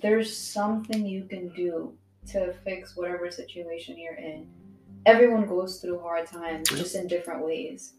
[0.00, 1.94] There's something you can do
[2.28, 4.48] to fix whatever situation you're in.
[5.06, 7.94] Everyone goes through hard times, just in different ways.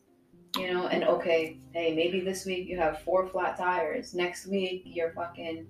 [0.58, 4.14] You know, and okay, hey, maybe this week you have four flat tires.
[4.14, 5.68] Next week your fucking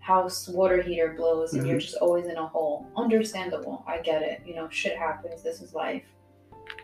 [0.00, 1.80] house water heater blows and you're mm-hmm.
[1.80, 2.86] just always in a hole.
[2.96, 3.84] Understandable.
[3.88, 4.40] I get it.
[4.46, 5.42] You know, shit happens.
[5.42, 6.04] This is life.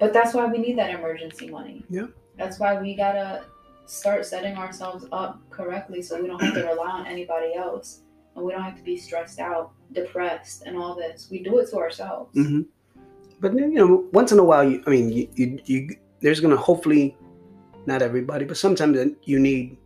[0.00, 1.84] But that's why we need that emergency money.
[1.88, 2.06] Yeah.
[2.36, 3.44] That's why we gotta
[3.86, 8.00] start setting ourselves up correctly so we don't have to rely on anybody else.
[8.34, 11.28] And we don't have to be stressed out, depressed, and all this.
[11.30, 12.34] We do it to ourselves.
[12.34, 12.62] hmm
[13.40, 16.56] But you know, once in a while, you, I mean, you, you, you, there's gonna
[16.56, 17.16] hopefully,
[17.86, 19.76] not everybody, but sometimes you need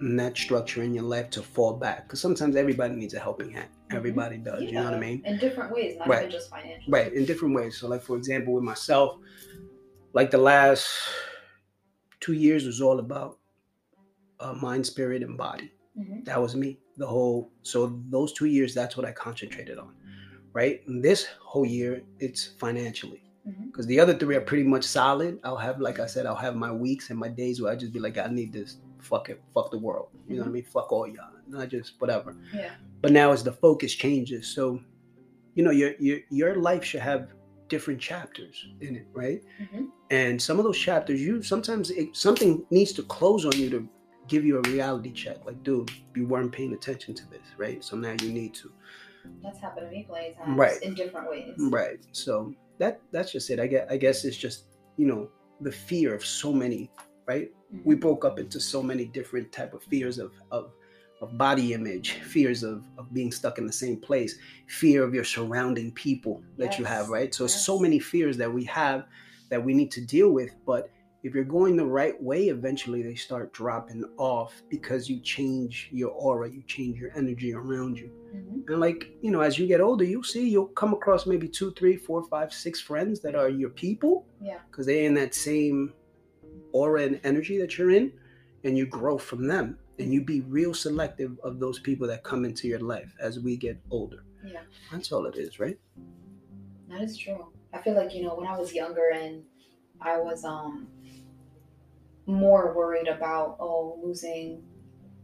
[0.00, 2.04] that structure in your life to fall back.
[2.04, 3.68] Because sometimes everybody needs a helping hand.
[3.88, 3.94] Mhm.
[3.96, 4.62] Everybody does.
[4.62, 5.22] You know what I mean?
[5.24, 6.18] In different ways, not Right.
[6.20, 6.92] even just financially.
[6.92, 7.76] Right, in different ways.
[7.78, 9.18] So, like for example, with myself,
[10.12, 10.88] like the last
[12.20, 13.38] two years was all about
[14.38, 15.72] uh, mind, spirit, and body.
[15.98, 16.22] Mhm.
[16.26, 16.78] That was me.
[16.98, 17.50] The whole.
[17.62, 19.94] So those two years, that's what I concentrated on.
[20.52, 20.86] Right.
[20.86, 23.22] And this whole year, it's financially.
[23.48, 23.66] Mhm.
[23.68, 25.38] Because the other three are pretty much solid.
[25.42, 27.94] I'll have, like I said, I'll have my weeks and my days where I just
[27.94, 28.76] be like, I need this.
[28.98, 29.40] Fuck it.
[29.54, 30.08] Fuck the world.
[30.28, 30.64] You know what I mean?
[30.64, 31.30] Fuck all y'all.
[31.46, 32.36] Not just whatever.
[32.52, 32.72] Yeah.
[33.06, 34.80] But now as the focus changes, so
[35.54, 37.28] you know your your your life should have
[37.68, 39.40] different chapters in it, right?
[39.60, 39.90] Mhm.
[40.10, 43.88] And some of those chapters, you sometimes it, something needs to close on you to
[44.26, 45.36] give you a reality check.
[45.46, 47.78] Like, dude, you weren't paying attention to this, right?
[47.84, 48.72] So now you need to,
[49.40, 50.82] That's happened to me plenty of times Right.
[50.82, 51.54] in different ways.
[51.70, 52.00] right?
[52.10, 53.60] So that that's just it.
[53.60, 54.64] I guess I guess it's just
[54.96, 56.90] you know the fear of so many,
[57.28, 57.52] right?
[57.72, 57.84] Mhm.
[57.84, 60.72] we broke up into so many different type of fears of of,
[61.22, 65.24] of body image fears of, of being stuck in the same place fear of your
[65.24, 69.06] surrounding people that you have right so it's so many fears that we have
[69.50, 70.90] that we need to deal with but
[71.22, 76.10] if you're going the right way eventually they start dropping off because you change your
[76.10, 78.68] aura you change your energy around you Mhm.
[78.68, 81.72] and like you know as you get older you'll see you'll come across maybe two
[81.72, 84.58] three four five six friends that are your people Yeah.
[84.70, 85.94] because they're in that same
[86.72, 88.12] aura and energy that you're in
[88.64, 92.44] and you grow from them and you be real selective of those people that come
[92.44, 94.60] into your life as we get older Yeah.
[94.92, 95.78] that's all it is right
[96.88, 97.46] That is true.
[97.72, 99.42] I feel like, you know, when I was younger and
[100.00, 100.86] I was um
[102.26, 104.62] more worried about oh losing,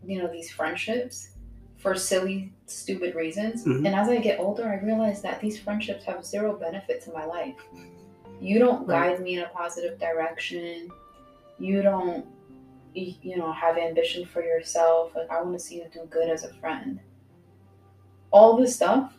[0.05, 1.31] you know, these friendships
[1.79, 3.65] for silly, stupid reasons.
[3.65, 3.87] Mhm.
[3.87, 7.25] And as I get older, I realize that these friendships have zero benefit to my
[7.25, 7.57] life.
[8.41, 10.91] You don't guide me in a positive direction.
[11.59, 12.27] You don't
[12.95, 15.13] you know, have ambition for yourself.
[15.15, 17.01] Like I want to see you do good as a friend.
[18.31, 19.15] All this stuff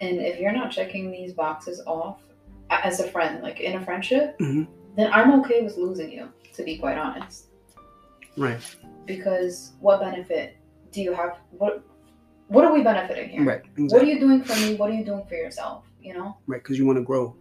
[0.00, 2.20] and if you're not checking these boxes off
[2.70, 4.66] as a friend, like in a friendship, Mhm.
[4.96, 7.46] then I'm okay with losing you, to be quite honest.
[8.36, 8.60] Right.
[9.06, 10.56] Because what benefit
[10.92, 11.38] do you have?
[11.52, 11.82] What
[12.48, 13.44] what are we benefiting here?
[13.44, 13.62] Right.
[13.76, 14.74] What are you doing for me?
[14.74, 15.84] What are you doing for yourself?
[16.02, 16.36] You know?
[16.48, 16.60] Right.
[16.60, 17.36] Because you want to grow.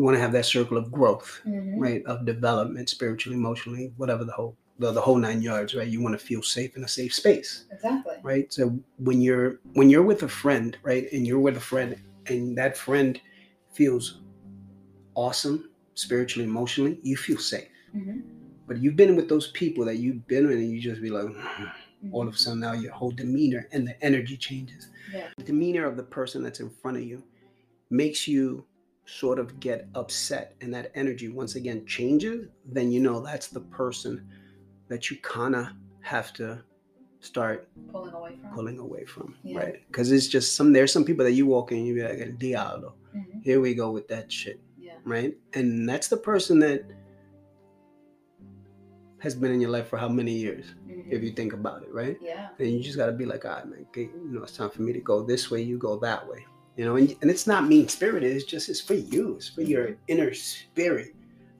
[0.00, 1.78] You want to have that circle of growth, Mm-hmm.
[1.78, 2.02] right?
[2.06, 5.86] Of development, spiritually, emotionally, whatever the whole the, the whole nine yards, right?
[5.86, 7.66] You want to feel safe in a safe space.
[7.70, 8.14] Exactly.
[8.22, 8.62] right so
[8.96, 11.96] when you're when you're with a friend right and you're with a friend
[12.28, 13.20] and that friend
[13.74, 14.20] feels
[15.14, 18.20] awesome spiritually emotionally you feel safe Mm-hmm.
[18.68, 21.26] but you've been with those people that you've been with and you just be like
[22.12, 25.26] all of a sudden now your whole demeanor and the energy changes Yeah.
[25.36, 27.22] the demeanor of the person that's in front of you
[27.90, 28.64] makes you
[29.18, 33.60] sort of get upset and that energy once again changes then you know that's the
[33.60, 34.24] person
[34.88, 35.66] that you kind of
[36.00, 36.62] have to
[37.20, 38.50] start Pulling away from.
[38.54, 39.58] pulling away from, Yeah.
[39.58, 39.76] right?
[39.88, 42.38] Because it's just some there's some people that you walk in, and you be like,
[42.38, 43.40] diablo, Mm-hmm.
[43.42, 44.94] here we go with that shit," Yeah.
[45.04, 45.36] right?
[45.54, 46.82] And that's the person that
[49.18, 51.12] has been in your life for how many years, Mm-hmm.
[51.12, 52.16] if you think about it, right?
[52.22, 52.48] Yeah.
[52.58, 54.82] And you just gotta be like, "All right, man, okay, you know, it's time for
[54.82, 55.60] me to go this way.
[55.62, 56.46] You go that way."
[56.76, 58.34] You know, and, and it's not mean spirited.
[58.34, 59.36] It's just it's for you.
[59.36, 61.14] It's for your inner spirit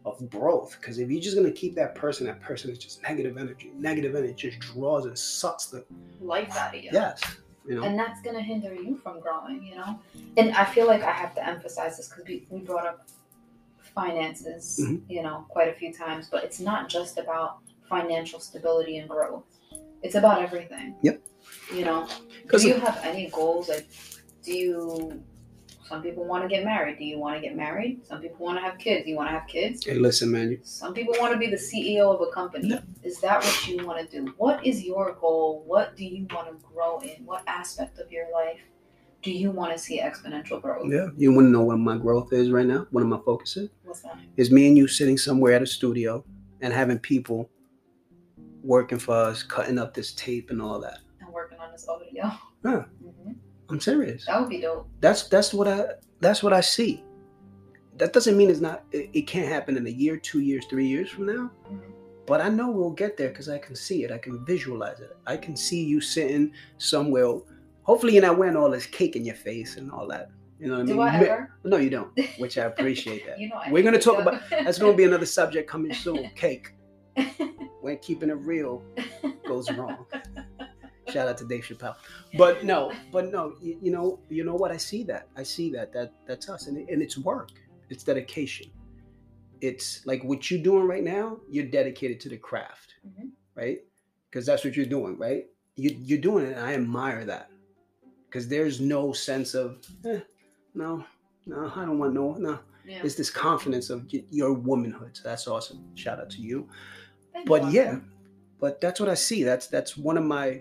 [0.06, 0.76] of growth.
[0.80, 3.70] Because if you're just gonna keep that person, that person is just negative energy.
[3.76, 5.84] Negative energy just draws and sucks the
[6.20, 6.90] Life out of you.
[6.92, 7.20] yes.
[7.68, 10.00] You know, and that's going to hinder you from growing you know
[10.38, 13.06] and i feel like i have to emphasize this because we, we brought up
[13.94, 15.02] finances Mhm.
[15.08, 19.44] you know quite a few times but it's not just about financial stability and growth
[20.02, 21.20] it's about everything Yep.
[21.74, 22.08] you know
[22.42, 23.86] because do you have any goals like
[24.44, 25.22] do you
[25.88, 28.56] some people want to get married do you want to get married some people want
[28.58, 30.52] to have kids Do you want to have kids Hey, listen, man.
[30.52, 32.80] You, some people want to be the ceo of a company Yeah.
[33.02, 36.48] is that what you want to do what is your goal what do you want
[36.48, 38.60] to grow in what aspect of your life
[39.22, 42.32] do you want to see exponential growth yeah, you want to know what my growth
[42.32, 42.86] is right now?
[42.90, 43.68] What am I focusing?
[43.84, 46.24] what's that is me and you sitting somewhere at a studio
[46.62, 47.50] and having people
[48.62, 50.98] working for us, cutting up this tape and all that.
[51.22, 52.84] i'm working on this audio Yeah.
[53.70, 54.26] I'm serious.
[54.26, 55.86] that would be dope That's that's what I
[56.20, 57.04] that's what I see.
[57.96, 58.84] That doesn't mean it's not.
[58.92, 61.50] It, it can't happen in a year, two years, three years from now.
[61.70, 61.80] Mhm.
[62.26, 64.12] But I know we'll get there because I can see it.
[64.12, 65.16] I can visualize it.
[65.26, 67.40] I can see you sitting somewhere.
[67.82, 70.30] Hopefully, you're not wearing all this cake in your face and all that.
[70.60, 70.96] You know what I mean?
[70.96, 72.10] do i ever No, you don't.
[72.38, 73.38] Which I appreciate that.
[73.40, 76.30] you know I We're gonna talk about that's gonna be another subject coming soon.
[76.36, 76.72] Cake.
[77.80, 78.82] When keeping it real
[79.48, 80.06] goes wrong.
[81.10, 81.96] Shout out to Dave Chappelle.
[82.36, 84.70] But no, but no, you, you know, you know what?
[84.70, 85.28] I see that.
[85.36, 85.92] I see that.
[85.92, 87.50] That that's us, and, and it's work.
[87.88, 88.68] It's dedication.
[89.60, 91.38] It's like what you're doing right now.
[91.50, 93.30] You're dedicated to the craft, Mhm.
[93.54, 93.80] right?
[94.30, 95.46] Because that's what you're doing, right?
[95.76, 96.52] You you're doing it.
[96.56, 97.50] And I admire that
[98.26, 100.20] because there's no sense of, eh,
[100.74, 101.04] no,
[101.46, 102.58] no, I don't want no, no.
[102.86, 103.00] yeah.
[103.04, 105.16] It's this confidence of your womanhood.
[105.16, 105.84] So that's awesome.
[105.94, 106.68] Shout out to you
[107.32, 107.98] Thank but you, yeah
[108.58, 110.60] but that's what i see that's that's one of my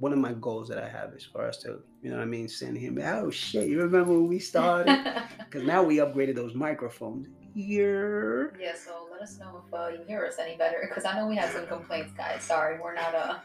[0.00, 2.26] one of my goals that i have as far as to you know what i
[2.26, 4.96] mean sending him oh shit you remember when we started?
[5.38, 7.26] Because now we upgraded those microphones.
[7.54, 11.16] Here yeah so let us know if uh, you hear us any better because i
[11.16, 12.42] know we had some complaints guys.
[12.42, 13.42] Sorry we're not a.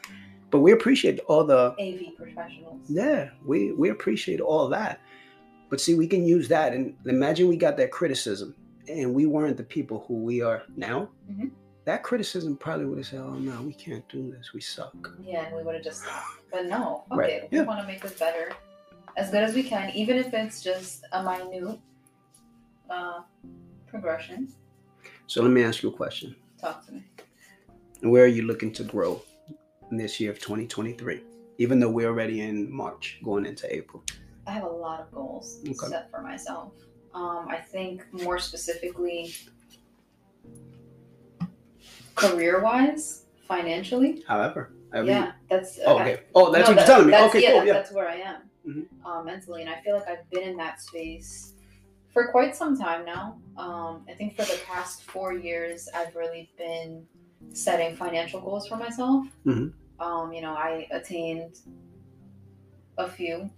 [0.52, 2.82] but we appreciate all the av professionals.
[2.90, 5.00] Yeah we we appreciate all that.
[5.70, 8.54] But see we can use that and imagine we got that criticism
[8.88, 11.10] and we weren't the people who we are now.
[11.32, 11.50] Mhm.
[11.86, 15.46] That criticism probably would have said oh no we can't do this we suck Yeah,
[15.46, 16.04] and we would have just
[16.52, 17.50] But no, fuck Right.
[17.52, 17.64] We yeah.
[17.64, 18.52] want to make this better,
[19.18, 21.80] as good as we can, even if it's just a minute
[22.90, 23.22] uh,
[23.88, 24.50] progression.
[25.28, 27.04] so let me ask you a question Talk to me.
[28.02, 29.22] where are you looking to grow
[29.90, 31.22] in this year of 2023
[31.58, 34.04] even though we're already in march going into april
[34.46, 35.88] I have a lot of goals Okay.
[35.88, 36.74] set for myself.
[37.14, 39.34] Um, I think more specifically,
[42.16, 44.24] career-wise, financially.
[44.28, 47.50] however every, yeah, that's oh, okay oh that's No, what you're telling me okay yeah,
[47.52, 48.86] cool that- yeah That's where I am Mhm.
[49.06, 51.54] uh, mentally, and I feel like I've been in that space
[52.14, 53.38] for quite some time now.
[53.58, 57.06] Um, I think for the past four years, I've really been
[57.54, 59.26] setting financial goals for myself.
[59.46, 59.74] Mhm.
[60.00, 61.58] Um, you know, I attained
[62.98, 63.50] a few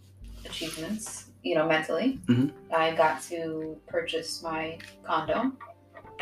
[0.45, 1.25] achievements.
[1.43, 2.51] You know, mentally, Mhm.
[2.73, 5.51] I got to purchase my condo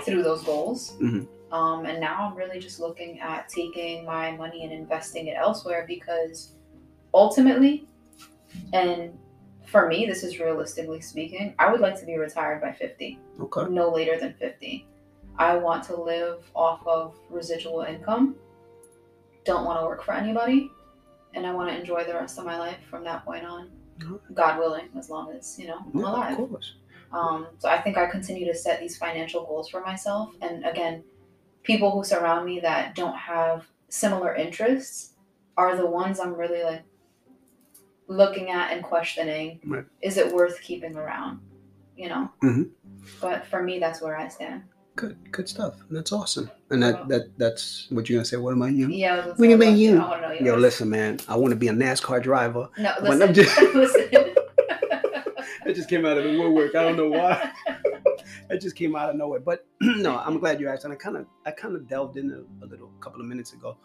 [0.01, 0.97] through those goals.
[0.99, 1.25] Mhm.
[1.53, 5.85] Um, and now I'm really just looking at taking my money and investing it elsewhere
[5.87, 6.53] because
[7.13, 7.87] ultimately,
[8.73, 9.15] and
[9.67, 13.65] for me, this is realistically speaking, I would like to be retired by 50, okay
[13.69, 14.87] no later than 50.
[15.37, 18.35] I want to live off of residual income,
[19.45, 20.71] don't want to work for anybody,
[21.35, 23.69] and I want to enjoy the rest of my life from that point on.
[24.33, 26.39] God willing, as long as, you know, I'm yeah, alive.
[26.39, 26.73] of course
[27.11, 30.33] Um, so I think I continue to set these financial goals for myself.
[30.41, 31.03] And again,
[31.63, 35.13] people who surround me that don't have similar interests
[35.57, 36.83] are the ones I'm really like
[38.07, 39.59] looking at and questioning.
[39.65, 39.85] Right.
[40.01, 41.39] Is it worth keeping around?
[41.97, 42.29] You know.
[42.43, 42.69] Mhm.
[43.21, 44.63] But for me, that's where I stand.
[44.95, 45.75] Good, good stuff.
[45.89, 46.51] That's awesome.
[46.69, 48.37] And that that that's what you're gonna say.
[48.37, 48.89] What about you?
[48.89, 49.15] Yeah.
[49.15, 49.99] I What do you mean you?
[49.99, 51.19] I Yo, listen, man.
[51.27, 52.69] I want to be a NASCAR driver.
[52.77, 53.21] No, listen.
[53.23, 54.09] I'm just- listen.
[55.65, 56.75] It just came out of the woodwork.
[56.75, 57.51] I don't know why.
[58.49, 59.39] it just came out of nowhere.
[59.39, 60.83] But no, I'm glad you asked.
[60.85, 63.53] And I kind of I kind of delved in a, a little couple of minutes
[63.53, 63.77] ago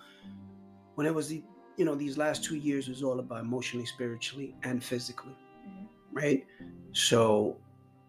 [0.94, 1.42] when it was the
[1.76, 5.36] you know these last two years was all about emotionally, spiritually, and physically,
[5.66, 5.86] Mhm.
[6.12, 6.46] right?
[6.92, 7.56] So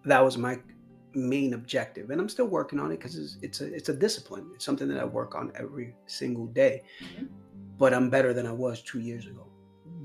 [0.05, 0.59] that was my
[1.13, 4.49] main objective, and I'm still working on it because it's, it's a it's a discipline.
[4.55, 6.83] It's something that I work on every single day.
[7.01, 7.29] Mhm.
[7.77, 9.45] But I'm better than I was two years ago,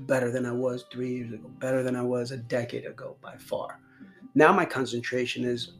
[0.05, 3.35] better than I was three years ago, better than I was a decade ago by
[3.37, 3.79] far.
[4.35, 5.73] Now my concentration is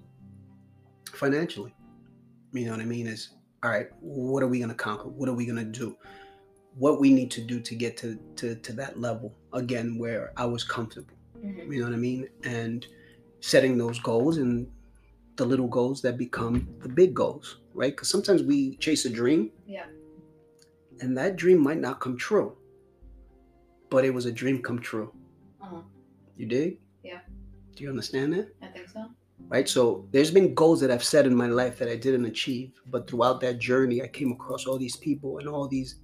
[1.15, 1.73] financially.
[2.53, 3.07] You know what I mean?
[3.07, 3.29] Is
[3.63, 3.87] all right.
[3.99, 5.09] What are we going to conquer?
[5.09, 5.97] What are we going to do?
[6.77, 10.45] What we need to do to get to, to to that level again where I
[10.45, 11.15] was comfortable.
[11.37, 11.71] Mhm.
[11.71, 12.27] You know what I mean?
[12.43, 12.85] And
[13.39, 14.67] setting those goals and
[15.37, 17.91] the little goals that become the big goals, right?
[17.93, 19.85] Because sometimes we chase a dream Yeah.
[21.01, 22.55] and that dream might not come true,
[23.89, 25.13] but it was a dream come true.
[25.61, 25.81] Uh-huh.
[26.37, 26.79] You dig?
[27.03, 27.19] Yeah.
[27.75, 28.55] Do you understand that?
[28.61, 29.09] I think so.
[29.47, 29.69] Right.
[29.69, 33.07] So there's been goals that I've set in my life that I didn't achieve, but
[33.07, 35.95] throughout that journey, I came across all these people and all these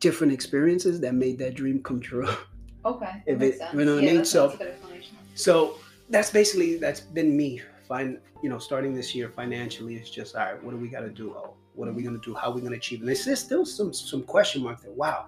[0.00, 2.28] different experiences that made that dream come true.
[2.84, 3.20] Okay.
[3.26, 3.74] If it- sense.
[3.74, 4.16] you know what I yeah, mean?
[4.18, 5.16] That's, So- that's good explanation.
[5.34, 5.78] So
[6.08, 7.60] that's basically that's been me.
[7.88, 10.62] Find you know, starting this year financially, it's just all right.
[10.62, 11.34] What do we got to do?
[11.36, 12.34] Oh, what are we going to do?
[12.34, 13.00] How are we going to achieve?
[13.00, 15.26] And there's there's still some some question mark that wow,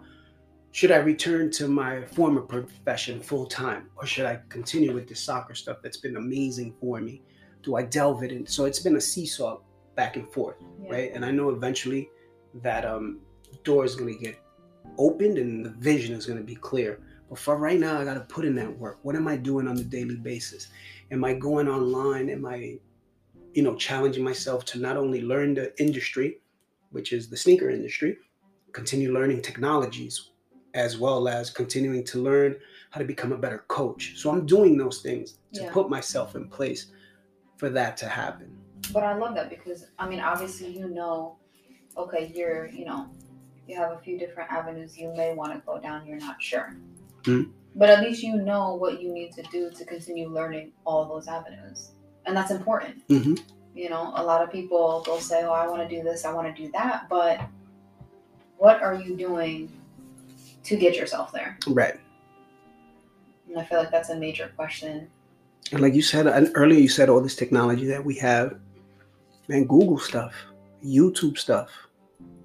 [0.78, 5.18] should I return to my former profession full time, or should I continue with this
[5.18, 7.20] soccer stuff that's been amazing for me?
[7.64, 8.46] Do I delve it in?
[8.46, 9.58] So it's been a seesaw
[9.96, 10.92] back and forth Yeah.
[10.92, 11.10] right?
[11.12, 12.08] And I know eventually
[12.62, 13.18] that um,
[13.64, 14.40] door is going to get
[14.98, 17.00] opened and the vision is going to be clear.
[17.28, 19.00] But for right now, I got to put in that work.
[19.02, 20.68] What am I doing on a daily basis?
[21.10, 22.30] Am I going online?
[22.30, 22.78] Am I,
[23.52, 26.38] you know, challenging myself to not only learn the industry,
[26.90, 28.16] which is the sneaker industry,
[28.70, 30.30] continue learning technologies,
[30.74, 32.56] as well as continuing to learn
[32.90, 34.14] how to become a better coach.
[34.16, 35.70] So I'm doing those things to Yeah.
[35.72, 36.92] put myself in place
[37.56, 38.56] for that to happen.
[38.92, 41.36] But I love that because I mean, obviously, you know,
[41.96, 43.08] okay, you're, you know,
[43.66, 46.06] you have a few different avenues you may want to go down.
[46.06, 46.74] You're not sure,
[47.24, 47.52] Mhm.
[47.74, 51.28] but at least you know what you need to do to continue learning all those
[51.28, 51.90] avenues,
[52.24, 53.02] and that's important.
[53.08, 53.34] hmm
[53.74, 56.32] You know, a lot of people they'll say, "Oh, I want to do this, I
[56.32, 57.40] want to do that," but
[58.56, 59.70] what are you doing
[60.68, 61.58] to get yourself there?
[61.66, 61.98] Right.
[63.48, 65.08] And I feel like that's a major question.
[65.72, 68.58] And like you said and earlier, you said all this technology that we have,
[69.48, 70.34] man, Google stuff,
[70.84, 71.70] YouTube stuff.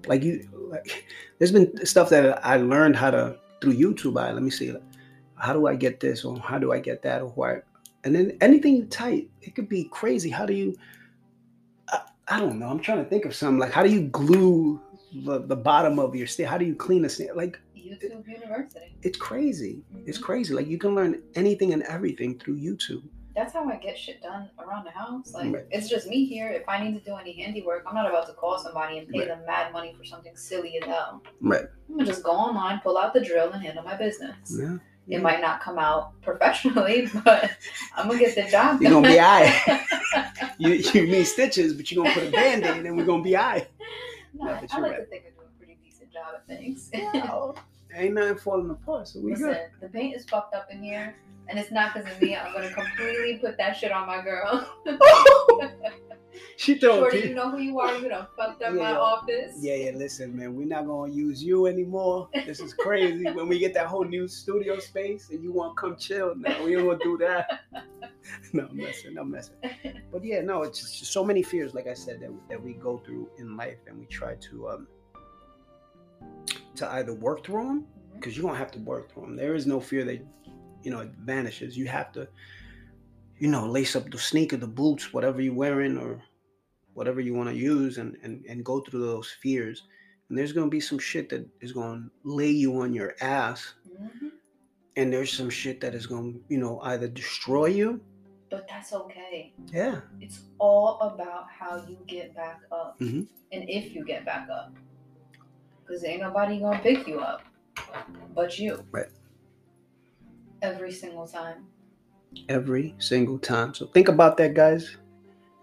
[0.06, 1.06] Like you, like,
[1.38, 4.20] there's been stuff that I learned how to through YouTube.
[4.20, 4.74] I let me see,
[5.36, 7.60] how do I get this or how do I get that or why?
[8.04, 10.28] And then anything you type, it could be crazy.
[10.28, 10.76] How do you?
[11.88, 12.68] I, I don't know.
[12.68, 14.80] I'm trying to think of something like how do you glue
[15.14, 16.46] the, the bottom of your stick?
[16.46, 17.30] How do you clean a stick?
[17.34, 18.96] Like YouTube University.
[19.02, 19.82] it's crazy.
[20.06, 20.22] It's Mhm.
[20.22, 20.54] crazy.
[20.54, 23.02] Like you can learn anything and everything through YouTube.
[23.36, 25.34] that's how I get shit done around the house.
[25.34, 25.64] Like Right.
[25.72, 26.48] it's just me here.
[26.50, 29.18] If I need to do any handiwork, I'm not about to call somebody and pay
[29.20, 29.28] Right.
[29.28, 31.20] them mad money for something silly as hell.
[31.40, 31.64] Right.
[31.88, 34.56] I'm gonna just go online, pull out the drill, and handle my business.
[34.56, 34.76] Yeah.
[35.08, 37.50] It might not come out professionally, but
[37.96, 39.82] I'm gonna get the job You're gonna be alright.
[40.58, 43.42] you you need stitches, but you're gonna put a band-aid and we're gonna be all
[43.50, 43.66] right.
[44.34, 44.96] No, No, I, I like right.
[45.00, 46.90] to think I do a pretty decent job at things.
[47.96, 49.60] Ain't nothing falling apart, so we Listen, good.
[49.80, 51.14] the paint is fucked up in here,
[51.48, 52.36] and it's not because of me.
[52.36, 54.68] I'm gonna completely put that shit on my girl.
[56.56, 57.28] she told Shorty, me.
[57.28, 57.96] you know who you are.
[57.96, 58.98] You done fucked up my Yeah.
[58.98, 59.56] office.
[59.60, 62.28] Yeah, yeah, listen, man, we're not gonna use you anymore.
[62.46, 63.30] This is crazy.
[63.32, 66.74] when we get that whole new studio space and you wanna come chill, no, we
[66.74, 67.60] don't wanna do that.
[68.52, 69.56] no, I'm messing, I'm messing.
[70.10, 72.98] But yeah, no, it's just so many fears, like I said, that, that we go
[73.04, 74.88] through in life and we try to um
[76.76, 79.36] to either work through them because you don't have to work through them.
[79.36, 80.20] There is no fear that
[80.84, 81.76] you know it vanishes.
[81.76, 82.28] You have to,
[83.38, 86.22] you know, lace up the sneaker, the boots, whatever you're wearing, or
[86.92, 89.82] whatever you want to use, and and and go through those fears.
[90.28, 94.32] And there's gonna be some shit that is gonna lay you on your ass, Mhm.
[94.96, 98.00] and there's some shit that is gonna, you know, either destroy you.
[98.50, 99.52] But that's okay.
[99.72, 103.26] Yeah, It's all about how you get back up Mhm.
[103.52, 104.72] and if you get back up.
[105.82, 107.42] Because ain't nobody gonna pick you up
[108.34, 108.84] but you.
[108.90, 109.08] Right.
[110.64, 111.66] Every single time.
[112.48, 113.74] Every single time.
[113.74, 114.96] So think about that, guys,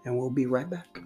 [0.04, 1.00] and we'll be right back.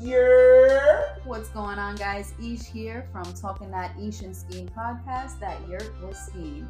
[0.00, 1.16] Yeah.
[1.24, 2.32] What's going on, guys?
[2.40, 6.68] Eesh here from Talking That Ish and Skeen podcast, that Yurt was Skeen.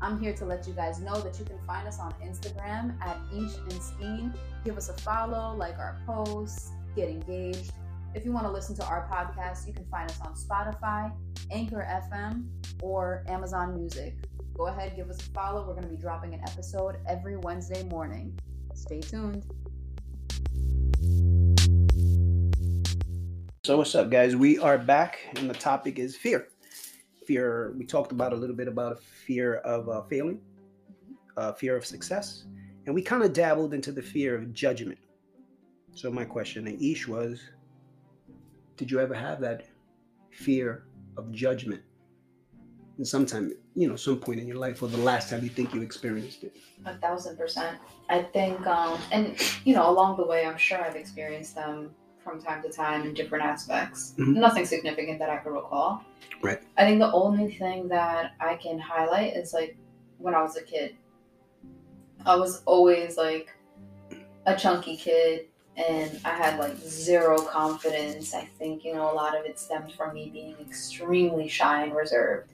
[0.00, 3.18] I'm here to let you guys know that you can find us on Instagram at
[3.32, 4.32] Eesh and Skeen.
[4.64, 7.72] Give us a follow, like our posts, get engaged.
[8.16, 11.12] If you want to listen to our podcast, you can find us on Spotify,
[11.50, 12.46] Anchor FM,
[12.80, 14.16] or Amazon Music.
[14.54, 15.66] Go ahead, give us a follow.
[15.66, 18.38] We're going to be dropping an episode every Wednesday morning.
[18.72, 19.44] Stay tuned.
[23.64, 24.34] So, what's up, guys?
[24.34, 26.48] We are back, and the topic is fear.
[27.26, 30.40] Fear, we talked about a little bit about a fear of uh, failing,
[31.36, 32.46] uh, fear of success,
[32.86, 34.98] and we kind of dabbled into the fear of judgment.
[35.92, 37.50] So, my question to Eesh was
[38.76, 39.66] Did you ever have that
[40.30, 40.84] fear
[41.16, 41.82] of judgment?
[42.98, 45.74] And sometime, you know, some point in your life, or the last time you think
[45.74, 46.56] you experienced it?
[46.86, 47.78] A thousand percent.
[48.08, 52.40] I think, um, and you know, along the way, I'm sure I've experienced them from
[52.40, 54.14] time to time in different aspects.
[54.18, 54.36] Mhm.
[54.36, 56.02] Nothing significant that I can recall.
[56.42, 56.60] Right.
[56.76, 59.76] I think the only thing that I can highlight is like
[60.18, 60.96] when I was a kid.
[62.24, 63.50] I was always like
[64.46, 65.46] a chunky kid
[65.76, 68.34] and I had like zero confidence.
[68.34, 71.94] I think, you know, a lot of it stemmed from me being extremely shy and
[71.94, 72.52] reserved.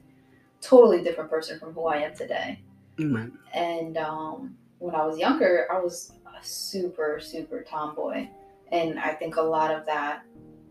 [0.61, 2.61] Totally different person from who I am today.
[2.99, 3.31] Right.
[3.55, 8.29] And um, when I was younger, I was a super, super tomboy.
[8.71, 10.23] And I think a lot of that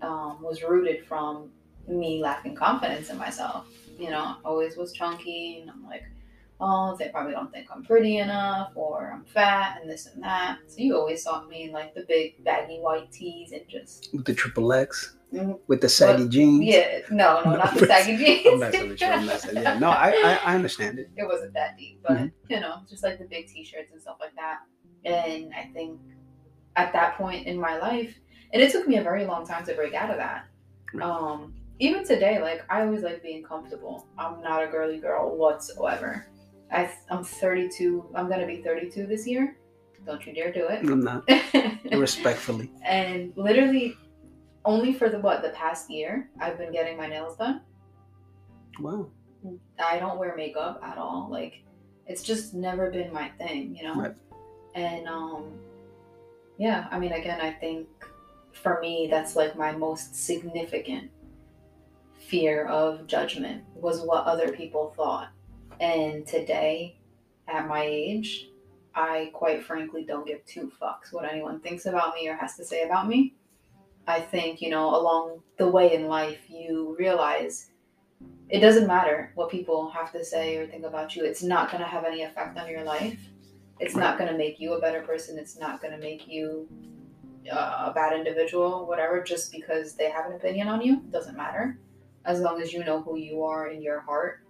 [0.01, 1.51] um, was rooted from
[1.87, 3.67] me lacking confidence in myself.
[3.97, 6.03] You know, I always was chunky, and I'm like,
[6.61, 10.59] oh, they probably don't think I'm pretty enough, or I'm fat, and this and that.
[10.67, 14.25] So you always saw me in like the big baggy white tees and just, With
[14.25, 15.59] the triple X, Mhm.
[15.67, 16.63] with the saggy jeans.
[16.63, 18.47] yeah, no, no, not the saggy jeans.
[18.47, 19.07] I'm messing with you.
[19.07, 19.55] I'm messing.
[19.55, 19.79] Yeah.
[19.79, 21.09] No, I, I, I understand it.
[21.17, 22.31] it wasn't that deep, but Mhm.
[22.49, 24.59] you know, just like the big t-shirts and stuff like that.
[25.05, 25.99] And I think
[26.75, 28.13] at that point in my life,
[28.53, 30.45] and it took me a very long time to break out of that.
[30.93, 31.05] Right.
[31.05, 34.05] Um, even today, like I always like being comfortable.
[34.17, 36.27] I'm not a girly girl whatsoever.
[36.71, 38.11] I, I'm 32.
[38.15, 39.57] I'm gonna be 32 this year.
[40.05, 40.79] Don't you dare do it.
[40.81, 41.23] I'm not
[41.91, 42.71] respectfully.
[42.83, 43.95] and literally,
[44.65, 47.61] only for the what the past year, I've been getting my nails done.
[48.79, 49.09] Wow.
[49.83, 51.27] I don't wear makeup at all.
[51.29, 51.63] Like
[52.07, 53.95] it's just never been my thing, you know.
[53.95, 54.15] Right.
[54.75, 55.51] And um
[56.57, 57.87] yeah, I mean again, I think
[58.53, 61.09] for me that's like my most significant
[62.17, 65.29] fear of judgment was what other people thought.
[65.81, 66.95] And today
[67.47, 68.49] at my age,
[68.93, 72.63] I quite frankly don't give two fucks what anyone thinks about me or has to
[72.63, 73.33] say about me.
[74.05, 77.71] I think, you know, along the way in life you realize
[78.49, 81.25] it doesn't matter what people have to say or think about you.
[81.25, 83.17] It's not going to have any effect on your life.
[83.79, 85.39] It's not going to make you a better person.
[85.39, 86.67] It's not going to make you
[87.51, 90.93] uh, a bad individual, whatever, just because they have an opinion on you.
[90.97, 91.79] It Doesn't matter.
[92.25, 94.41] As long as you know who you are in your heart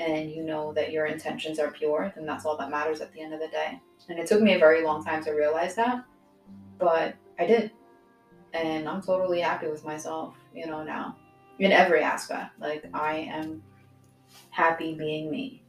[0.00, 3.20] and you know that your intentions are pure, then that's all that matters at the
[3.20, 3.78] end of the day.
[4.08, 6.04] And it took me a very long time to realize that,
[6.78, 7.70] but I did.
[8.54, 11.16] And I'm totally happy with myself, you know, now
[11.58, 12.58] in every aspect.
[12.58, 13.62] Like I am
[14.50, 15.62] happy being me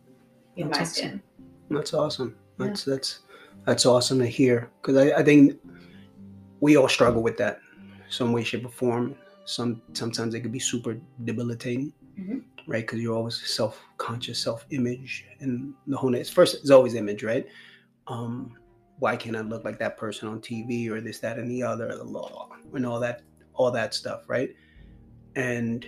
[0.56, 0.96] in That's my awesome.
[0.96, 1.24] skin.
[1.70, 2.36] That's awesome.
[2.58, 3.20] That's that's
[3.66, 5.60] that's awesome to hear because I, I think
[6.62, 7.60] we all struggle with that,
[8.10, 9.16] some way, shape, or form.
[9.46, 12.44] Some sometimes it could be super debilitating, Mhm.
[12.68, 12.86] Right?
[12.86, 16.14] Because you're always self-conscious, self-image, and the whole.
[16.16, 17.48] It's first, it's always image, right?
[18.08, 18.58] Um,
[19.00, 21.88] why can't I look like that person on TV or this, that, and the other,
[21.96, 24.56] the law, and all that, all that stuff, right?
[25.36, 25.86] And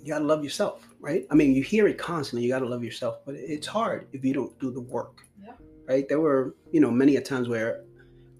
[0.00, 1.26] you gotta love yourself, right?
[1.30, 2.44] I mean, you hear it constantly.
[2.44, 5.60] You gotta love yourself, but it's hard if you don't do the work, Yep.
[5.88, 6.08] right?
[6.08, 7.84] There were, you know, many a times where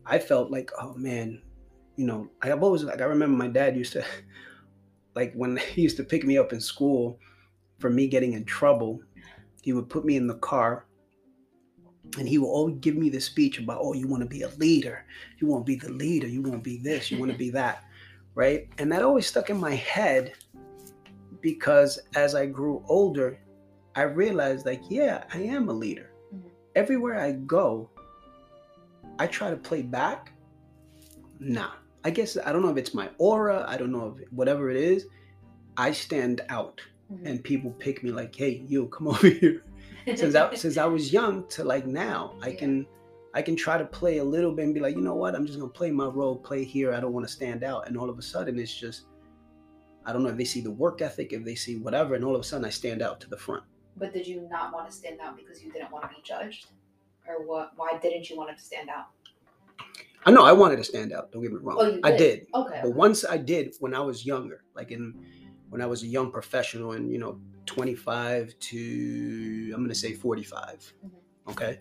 [0.07, 1.41] I felt like, oh man,
[1.97, 4.05] you know, I've always like I remember my dad used to,
[5.15, 7.19] like when he used to pick me up in school
[7.79, 9.01] for me getting in trouble,
[9.62, 10.87] he would put me in the car.
[12.19, 14.49] And he would always give me the speech about, oh, you want to be a
[14.51, 15.05] leader.
[15.39, 16.29] You want to be the leader.
[16.29, 17.11] You want to be this.
[17.11, 17.85] You want to be that.
[18.35, 18.69] Right.
[18.79, 20.35] And that always stuck in my head
[21.41, 23.39] because as I grew older,
[23.97, 26.11] I realized, like, yeah, I am a leader.
[26.35, 26.51] Mhm.
[26.75, 27.91] Everywhere I go,
[29.19, 30.33] I try to play back.
[31.39, 31.73] Nah.
[32.05, 33.65] I guess I don't know if it's my aura.
[33.67, 35.07] I don't know if whatever it is.
[35.77, 36.81] I stand out
[37.13, 37.27] Mhm.
[37.27, 39.63] and people pick me like, hey, you come over here.
[40.15, 42.59] Since I since I was young to like now, I Yeah.
[42.61, 42.87] can
[43.35, 45.47] I can try to play a little bit and be like, you know what, I'm
[45.47, 46.93] just gonna play my role, play here.
[46.95, 47.89] I don't want to stand out.
[47.89, 49.07] And all of a sudden it's just
[50.07, 52.35] I don't know if they see the work ethic, if they see whatever, and all
[52.35, 53.65] of a sudden I stand out to the front.
[53.97, 56.67] But did you not want to stand out because you didn't want to be judged,
[57.27, 57.73] or what?
[57.77, 59.07] Why didn't you want to stand out?
[60.27, 61.31] I know I wanted to stand out.
[61.33, 61.77] Don't get me wrong.
[61.79, 62.47] Oh, I did?
[62.55, 62.81] Okay.
[62.83, 65.14] But once I did, when I was younger, like in
[65.68, 70.93] when I was a young professional, and you know, 25 to I'm gonna say 45.
[71.05, 71.11] Mhm.
[71.51, 71.79] Okay.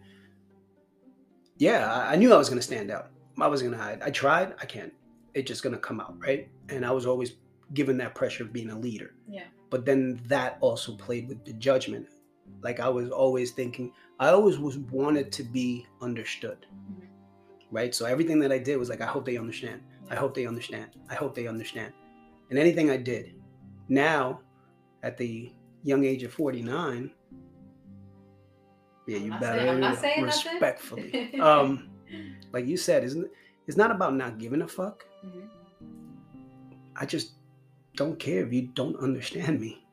[1.58, 3.12] Yeah, I, I knew I was gonna stand out.
[3.40, 4.02] I was gonna hide.
[4.02, 4.56] I tried.
[4.62, 4.94] I can't.
[5.34, 6.50] It's just gonna come out, right?
[6.70, 7.34] And I was always
[7.74, 9.16] given that pressure of being a leader.
[9.28, 9.46] Yeah.
[9.70, 12.08] But then that also played with the judgment.
[12.62, 16.66] Like I was always thinking, I always was wanted to be understood.
[16.92, 17.03] Mhm.
[17.74, 17.94] Right.
[17.96, 19.82] So everything that I did was like, I hope they understand.
[20.12, 20.92] I hope they understand.
[21.10, 21.92] I hope they understand.
[22.52, 23.34] And anything I did.
[23.90, 24.42] Now,
[25.02, 25.52] at the
[25.84, 27.10] young age of 49,
[29.08, 31.40] yeah, I'm you better saying- I'm not saying respectfully.
[31.50, 31.90] um,
[32.52, 33.28] like you said, isn't
[33.68, 35.04] it's not about not giving a fuck.
[35.26, 35.48] Mhm.
[36.96, 37.32] I just
[37.96, 39.84] don't care if you don't understand me.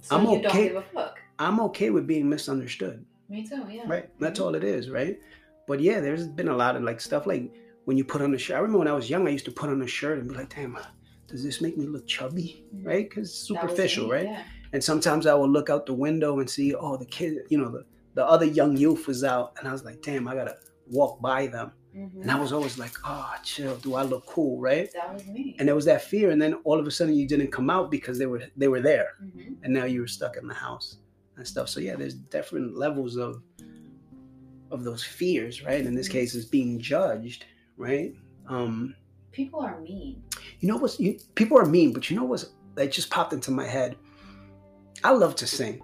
[0.00, 0.68] So I'm you don't okay.
[0.68, 1.18] give a fuck.
[1.38, 3.04] I'm okay with being misunderstood.
[3.28, 3.64] Me too.
[3.70, 3.84] Yeah.
[3.86, 4.08] Right.
[4.18, 4.44] That's Mhm.
[4.44, 5.20] all it is, right?
[5.68, 7.52] But yeah, there's been a lot of like stuff like
[7.84, 8.56] when you put on a shirt.
[8.56, 10.34] I remember when I was young, I used to put on a shirt and be
[10.34, 10.76] like, damn,
[11.28, 12.64] does this make me look chubby?
[12.74, 12.86] Mhm.
[12.86, 13.08] Right?
[13.08, 14.24] Because it's That was superficial, right?
[14.24, 14.42] Yeah.
[14.72, 17.70] And sometimes I would look out the window and see, oh, the kid, you know,
[17.70, 19.52] the, the other young youth was out.
[19.58, 20.56] And I was like, damn, I got to
[20.90, 21.72] walk by them.
[21.96, 22.22] Mhm.
[22.22, 23.76] And I was always like, oh, chill.
[23.76, 24.58] Do I look cool?
[24.60, 24.90] Right.
[24.94, 25.54] That was me.
[25.58, 26.30] And there was that fear.
[26.30, 28.80] And then all of a sudden you didn't come out because they were they were
[28.80, 29.08] there.
[29.22, 29.56] Mhm.
[29.62, 30.98] And now you were stuck in the house
[31.36, 31.68] and stuff.
[31.68, 33.42] So yeah, there's different levels of
[34.70, 35.84] of those fears, right?
[35.84, 36.12] In this Mhm.
[36.12, 37.46] case, is being judged,
[37.76, 38.14] right?
[38.48, 38.94] Um,
[39.32, 40.22] People are mean.
[40.60, 43.50] you know what's you, people are mean, but you know what's that just popped into
[43.50, 43.96] my head?
[45.04, 45.80] I love to sing.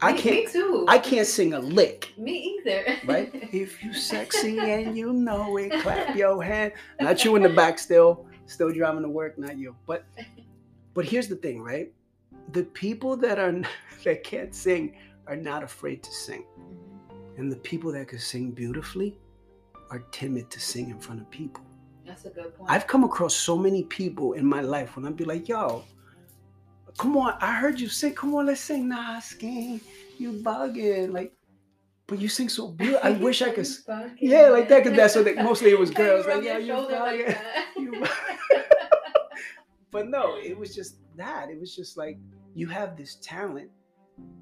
[0.00, 0.84] I can't Me too.
[0.88, 2.96] I can't sing a lick, Me either.
[3.04, 3.30] right?
[3.52, 6.72] if you sexy and you know it, clap your hand.
[7.00, 9.76] Not you in the back still, still driving to work, not you.
[9.86, 10.04] But
[10.94, 11.92] but here's the thing, right?
[12.52, 13.62] The people that are
[14.04, 16.44] that can't sing are not afraid to sing.
[17.36, 19.16] And the people that can sing beautifully
[19.90, 21.64] are timid to sing in front of people.
[22.06, 22.70] That's a good point.
[22.70, 25.84] I've come across so many people in my life when I'd be like, yo,
[26.98, 28.14] come on, I heard you sing.
[28.14, 28.88] Come on, let's sing.
[28.88, 29.80] Nah, Skeen,
[30.18, 31.12] you bugging.
[31.12, 31.32] Like,
[32.06, 33.00] but you sing so beautiful.
[33.06, 33.66] I wish I could.
[34.18, 36.98] Yeah, like that, 'cause that's what they- mostly it was girls, like, yeah, you shoulder
[36.98, 37.26] like
[37.76, 38.08] bugging.
[39.90, 41.50] But no, it was just that.
[41.50, 42.18] It was just like,
[42.54, 43.70] you have this talent,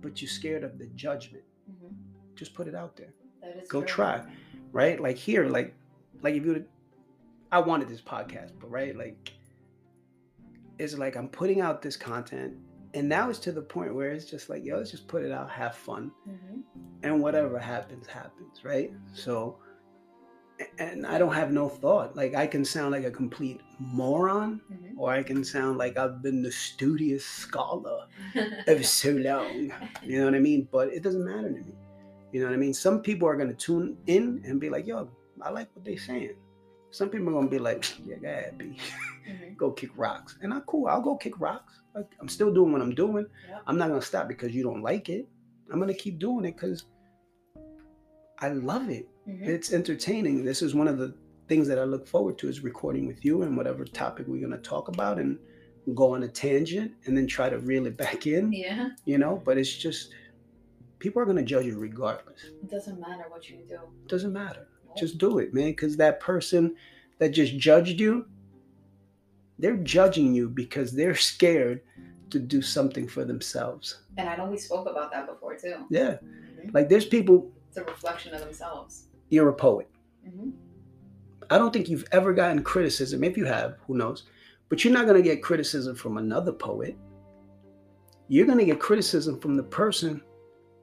[0.00, 1.42] but you're scared of the judgment.
[1.68, 1.92] Mhm.
[2.40, 3.12] Just put it out there.
[3.42, 3.88] That is go true.
[3.96, 4.22] try
[4.72, 5.74] right like here like
[6.22, 6.66] like if you would
[7.50, 9.32] i wanted this podcast but right like
[10.78, 12.52] it's like i'm putting out this content
[12.94, 15.32] and now it's to the point where it's just like yo let's just put it
[15.32, 16.62] out have fun Mhm.
[17.02, 19.58] and whatever happens happens right so
[20.78, 24.92] and i don't have no thought like i can sound like a complete moron Mhm.
[24.98, 28.06] or i can sound like i've been the studious scholar
[28.68, 29.72] of so long.
[30.04, 30.68] You know what I mean?
[30.70, 31.74] But it doesn't matter to me.
[32.32, 32.74] You know what I mean?
[32.74, 35.08] Some people are gonna tune in and be like, yo,
[35.42, 36.34] I like what they're saying.
[36.90, 38.76] Some people are gonna be like, yeah, go ahead, B.
[39.28, 39.56] Mhm.
[39.56, 40.38] go kick rocks.
[40.42, 41.80] And I'm cool, I'll go kick rocks.
[42.20, 43.26] I'm still doing what I'm doing.
[43.48, 43.62] Yep.
[43.66, 45.28] I'm not gonna stop because you don't like it.
[45.72, 46.84] I'm gonna keep doing it because
[48.38, 49.08] I love it.
[49.28, 49.46] Mhm.
[49.46, 50.44] It's entertaining.
[50.44, 51.14] This is one of the
[51.48, 54.58] things that I look forward to is recording with you and whatever topic we're gonna
[54.62, 55.38] talk about and
[55.94, 58.90] go on a tangent and then try to reel it back in Yeah.
[59.06, 60.12] you know but it's just
[61.00, 62.44] people are going to judge you regardless.
[62.62, 63.74] It doesn't matter what you do.
[64.04, 64.68] it doesn't matter.
[64.96, 66.74] Just do it man because that person
[67.18, 68.26] that just judged you
[69.58, 71.82] they're judging you because they're scared
[72.30, 74.02] to do something for themselves.
[74.16, 75.84] And I know we spoke about that before too.
[75.90, 76.16] yeah.
[76.24, 76.72] Mhm.
[76.74, 79.04] like there's people It's a reflection of themselves.
[79.30, 79.88] you're a poet.
[80.28, 80.50] Hmm
[81.52, 83.24] i don't think you've ever gotten criticism.
[83.24, 84.22] If you have who knows?
[84.68, 86.96] But you're not going to get criticism from another poet.
[88.28, 90.22] You're going to get criticism from the person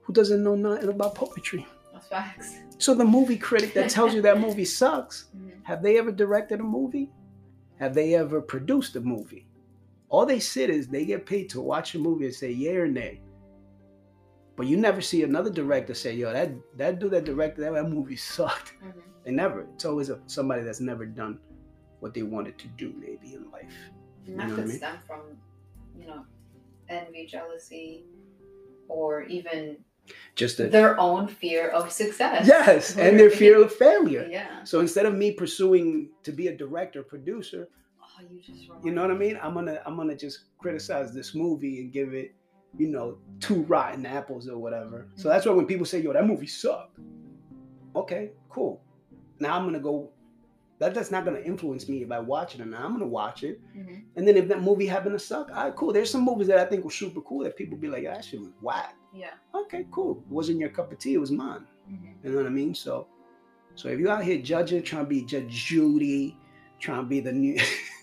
[0.07, 2.55] who doesn't know nothing about poetry That's facts.
[2.77, 5.51] so the movie critic that tells you that movie sucks Mhm.
[5.63, 7.11] Have they ever directed a movie?
[7.77, 9.45] Have they ever produced a movie?
[10.07, 12.87] All they sit is they get paid to watch a movie and say yay or
[12.87, 13.19] nay.
[14.55, 17.89] But you never see another director say, "Yo, that that dude that directed that, that
[17.89, 18.93] movie sucked." Mhm.
[19.25, 19.67] They never.
[19.75, 21.37] It's always a, somebody that's never done
[21.99, 23.75] what they wanted to do, maybe in life.
[24.25, 24.77] And You that know could I mean?
[24.77, 25.21] stem from,
[25.99, 26.23] you know,
[26.87, 28.05] envy, jealousy,
[28.87, 29.77] or even
[30.35, 32.47] Just a their own fear of success.
[32.47, 34.27] yes, and their fear of failure.
[34.29, 34.63] Yeah.
[34.63, 37.69] So instead of me pursuing to be a director, producer,
[38.19, 39.37] Oh, you just You know what I mean?
[39.43, 42.33] I'm gonna I'm gonna just criticize this movie and give it,
[42.77, 45.07] you know, two rotten apples or whatever.
[45.15, 46.97] So that's why when people say, "Yo, that movie sucked,"
[47.95, 48.81] okay, cool.
[49.39, 50.11] Now I'm gonna go
[50.79, 52.81] That that's not gonna influence me if I watch it or not.
[52.81, 53.59] I'm gonna watch it.
[53.75, 54.03] Mhm.
[54.15, 55.91] And then if that movie happened to suck, all right, cool.
[55.91, 58.23] There's some movies that I think were super cool that people be like, "Ah, that
[58.25, 58.95] shit was whack.
[59.17, 59.31] Yeah.
[59.55, 60.23] Okay, cool.
[60.27, 61.65] It wasn't your cup of tea, it was mine.
[61.91, 62.13] Mhm.
[62.23, 62.75] You know what I mean?
[62.75, 63.07] So
[63.75, 66.37] so if you're out here judging, trying to be Judge Judy,
[66.79, 67.57] trying to be the new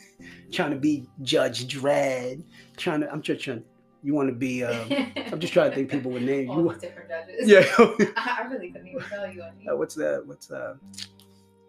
[0.52, 2.42] trying to be Judge Dredd,
[2.76, 3.62] trying to I'm just trying
[4.02, 4.86] you want to be um,
[5.32, 6.50] I'm just trying to think people with names.
[6.50, 7.48] All You, these different judges.
[7.48, 8.12] yeah.
[8.16, 9.42] I really couldn't even tell you.
[9.42, 10.74] Uh, what's the what's uh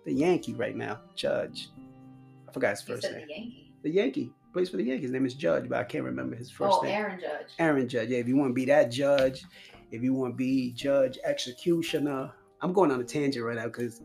[0.06, 1.00] the Yankee right now?
[1.16, 1.70] Judge.
[2.48, 3.14] I forgot his first name.
[3.14, 3.74] the Yankee.
[3.84, 5.04] The Yankee plays for the Yankees.
[5.04, 6.94] His name is Judge, but I can't remember his first Oh, name.
[6.96, 7.48] Aaron Judge.
[7.60, 8.08] Aaron Judge.
[8.08, 9.44] Yeah, if you want to be that judge,
[9.92, 12.32] if you want to be judge executioner,
[12.62, 14.02] I'm going on a tangent right now because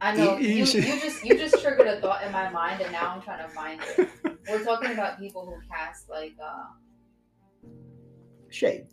[0.00, 3.10] I know You- you just you just triggered a thought in my mind, and now
[3.10, 4.08] I'm trying to find it.
[4.48, 6.64] We're talking about people who cast like, uh,
[8.48, 8.86] shade.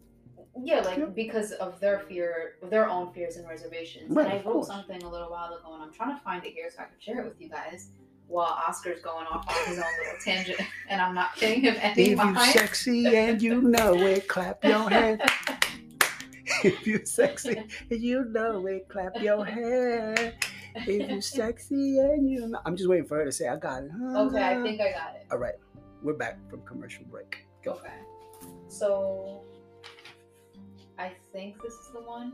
[0.61, 1.05] yeah, like Yeah.
[1.05, 4.13] because of their fear, of their own fears and reservations.
[4.13, 6.51] Right, and I wrote something a little while ago, and I'm trying to find it
[6.53, 7.91] here so I can share it with you guys.
[8.28, 10.59] While Oscar's going off on his own little tangent,
[10.89, 12.51] and I'm not paying him any If you mind.
[12.53, 15.21] sexy and you know it, clap your hands.
[16.63, 17.57] if you're sexy
[17.91, 20.34] and you know it, clap your hands.
[20.76, 23.84] If you're sexy and you know, I'm just waiting for her to say, "I got
[23.84, 25.26] it." okay, I think I got it.
[25.32, 25.55] All right,
[26.01, 27.45] we're back from commercial break.
[27.63, 27.73] Go.
[27.73, 27.93] Okay.
[28.67, 29.43] So
[30.97, 32.34] I think this is the one.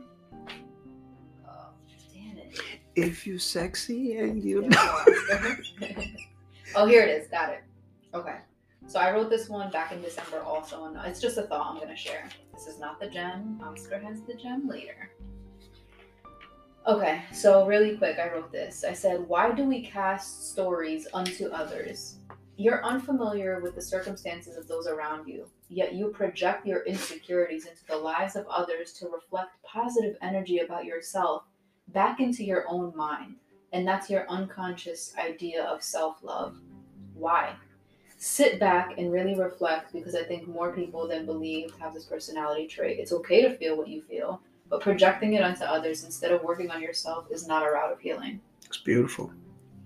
[1.48, 1.70] Oh,
[2.14, 2.60] damn it.
[2.96, 5.06] If you're sexy and you know.
[6.76, 7.28] oh, here it is.
[7.28, 7.64] Got it.
[8.14, 8.38] Okay.
[8.88, 11.76] So I wrote this one back in December also, and it's just a thought I'm
[11.78, 12.28] going to share.
[12.54, 13.60] This is not the gem.
[13.64, 15.10] Oscar has the gem later.
[16.88, 18.84] Okay, so really quick, I wrote this.
[18.84, 22.16] I said, Why do we cast stories unto others?
[22.58, 27.86] You're unfamiliar with the circumstances of those around you, yet you project your insecurities into
[27.88, 31.44] the lives of others to reflect positive energy about yourself
[31.94, 33.36] back into your own mind.
[33.74, 36.58] And that's your unconscious idea of self love.
[37.14, 37.54] Why?
[38.18, 42.68] Sit back and really reflect because I think more people than believed have this personality
[42.68, 43.00] trait.
[43.00, 46.70] It's okay to feel what you feel, but projecting it onto others instead of working
[46.70, 48.42] on yourself is not a route of healing.
[48.66, 49.32] It's beautiful.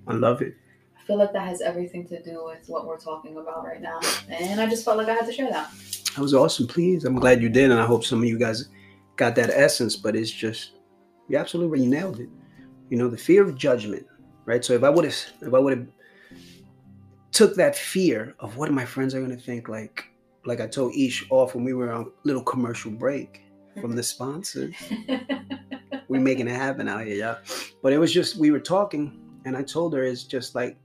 [0.07, 0.55] I love it.
[0.99, 3.99] I feel like that has everything to do with what we're talking about right now.
[4.29, 5.71] And I just felt like I had to share that.
[6.15, 6.67] That was awesome.
[6.67, 8.69] Please, I'm glad you did, and I hope some of you guys
[9.15, 9.95] got that essence.
[9.95, 10.71] But it's just,
[11.27, 12.29] you absolutely you nailed it.
[12.89, 14.05] You know, the fear of judgment,
[14.45, 14.63] right?
[14.63, 15.87] So if I would have, if I would have
[17.31, 20.05] took that fear of what my friends are gonna think, like,
[20.45, 23.41] like I told Eesh off when we were on little commercial break
[23.81, 24.75] from the sponsors.
[26.07, 27.37] we're making it happen out here, yeah.
[27.81, 30.77] But it was just we were talking, and I told her it's just like,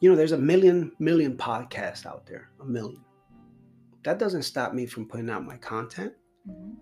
[0.00, 3.04] you know, there's a million million podcasts out there, a million.
[4.04, 6.14] That doesn't stop me from putting out my content.
[6.48, 6.76] Mhm.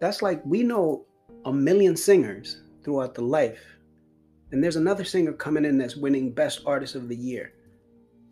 [0.00, 1.06] That's like we know
[1.44, 3.62] a million singers throughout the life,
[4.52, 7.52] and there's another singer coming in that's winning Best Artist of the Year.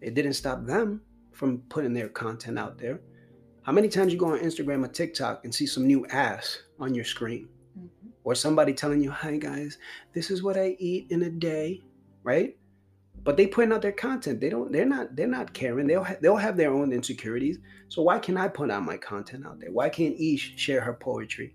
[0.00, 1.02] It didn't stop them
[1.32, 3.00] from putting their content out there.
[3.62, 6.94] How many times you go on Instagram or TikTok and see some new ass on
[6.94, 7.48] your screen?
[7.78, 7.88] Mhm.
[8.24, 9.78] or somebody telling you, "Hi guys,
[10.12, 11.80] this is what I eat in a day,"
[12.24, 12.58] right?
[13.24, 14.40] But they putting out their content.
[14.40, 14.70] They don't.
[14.70, 15.16] They're not.
[15.16, 15.86] They're not caring.
[15.86, 17.58] They'll ha- they'll have their own insecurities.
[17.88, 19.70] So why can't I put out my content out there?
[19.72, 21.54] Why can't Eesh share her poetry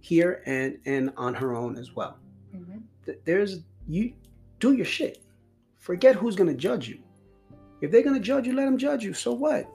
[0.00, 2.18] here and and on her own as well?
[2.54, 2.82] Mhm.
[3.24, 4.12] There's you
[4.58, 5.22] do your shit.
[5.78, 6.98] Forget who's gonna judge you.
[7.80, 9.12] If they're gonna judge you, let them judge you.
[9.12, 9.70] So what?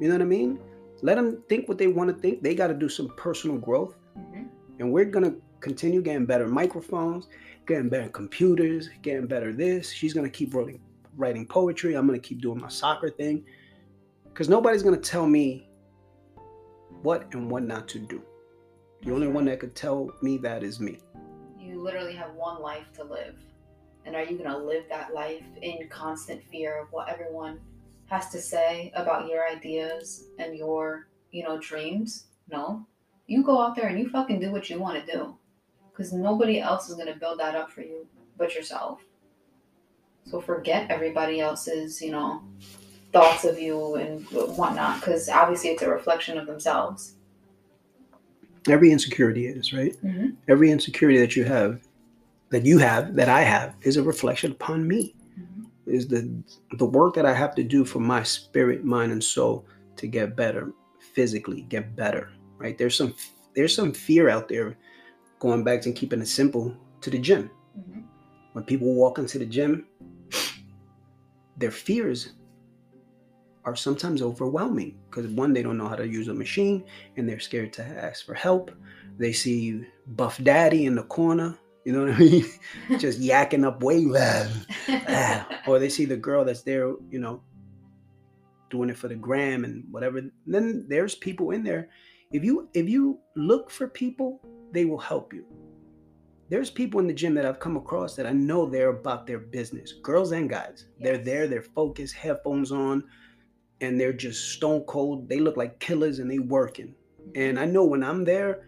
[0.00, 0.58] You know what I mean?
[1.02, 2.42] Let them think what they want to think.
[2.42, 4.48] They got to do some personal growth Mhm.
[4.80, 7.28] and we're gonna continue getting better microphones,
[7.66, 9.90] getting better computers, getting better this.
[9.90, 10.80] She's gonna keep writing,
[11.16, 11.94] writing poetry.
[11.94, 13.44] I'm gonna keep doing my soccer thing,
[14.24, 15.68] because nobody's gonna tell me
[17.02, 18.22] what and what not to do.
[19.04, 20.98] The only one that could tell me that is me.
[21.58, 23.36] You literally have one life to live.
[24.06, 27.60] And are you going to live that life in constant fear of what everyone
[28.06, 32.28] has to say about your ideas and your, you know, dreams?
[32.50, 32.86] No.
[33.26, 35.36] You go out there and you fucking do what you want to do.
[35.90, 38.06] Because nobody else is going to build that up for you
[38.38, 39.00] but yourself.
[40.24, 42.42] So forget everybody else's, you know,
[43.12, 44.24] thoughts of you and
[44.56, 45.00] whatnot.
[45.00, 47.16] Because obviously it's a reflection of themselves.
[48.68, 49.94] Every insecurity is right.
[50.02, 50.36] Mhm.
[50.48, 51.80] Every insecurity that you have,
[52.50, 55.14] that you have, that I have, is a reflection upon me.
[55.86, 56.30] Is the
[56.78, 60.34] the work that I have to do for my spirit, mind, and soul to get
[60.34, 60.72] better
[61.14, 62.30] physically, get better.
[62.56, 62.78] Right?
[62.78, 63.14] There's some
[63.54, 64.76] there's some fear out there.
[65.40, 67.50] Going back to keeping it simple to the gym.
[67.78, 68.04] Mhm.
[68.54, 69.86] When people walk into the gym,
[71.58, 72.32] their fears
[73.64, 76.84] are sometimes overwhelming because one, they don't know how to use a machine
[77.16, 78.70] and they're scared to ask for help.
[79.18, 82.44] They see Buff Daddy in the corner You know what I mean?
[82.98, 84.04] just yakking up way.
[84.88, 85.62] Ah.
[85.66, 87.42] or they see the girl that's there, you know,
[88.70, 90.18] doing it for the gram and whatever.
[90.18, 91.88] And then there's people in there.
[92.32, 94.40] If you if you look for people,
[94.72, 95.44] they will help you.
[96.50, 99.38] There's people in the gym that I've come across that I know they're about their
[99.38, 100.86] business, girls and guys.
[100.98, 101.00] Yes.
[101.00, 103.04] They're there, they're focused, headphones on,
[103.84, 105.28] and they're just stone cold.
[105.28, 106.94] They look like killers and they working.
[107.34, 108.66] And I know when I'm there,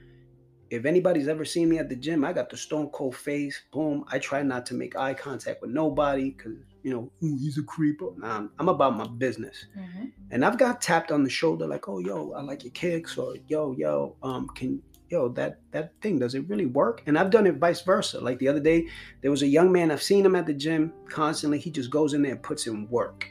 [0.70, 3.62] if anybody's ever seen me at the gym, I got the stone cold face.
[3.72, 4.04] Boom.
[4.08, 8.10] I try not to make eye contact with nobody because, you know, he's a creeper.
[8.16, 9.66] Nah, I'm about my business.
[9.78, 10.06] Mm-hmm.
[10.30, 13.16] And I've got tapped on the shoulder like, oh, yo, I like your kicks.
[13.16, 17.02] Or, yo, yo, um, can, yo, that, that thing, does it really work?
[17.06, 18.20] And I've done it vice versa.
[18.20, 18.88] Like the other day,
[19.22, 21.60] there was a young man, I've seen him at the gym constantly.
[21.60, 23.30] He just goes in there and puts in work.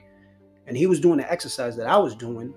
[0.68, 2.54] And he was doing the exercise that I was doing.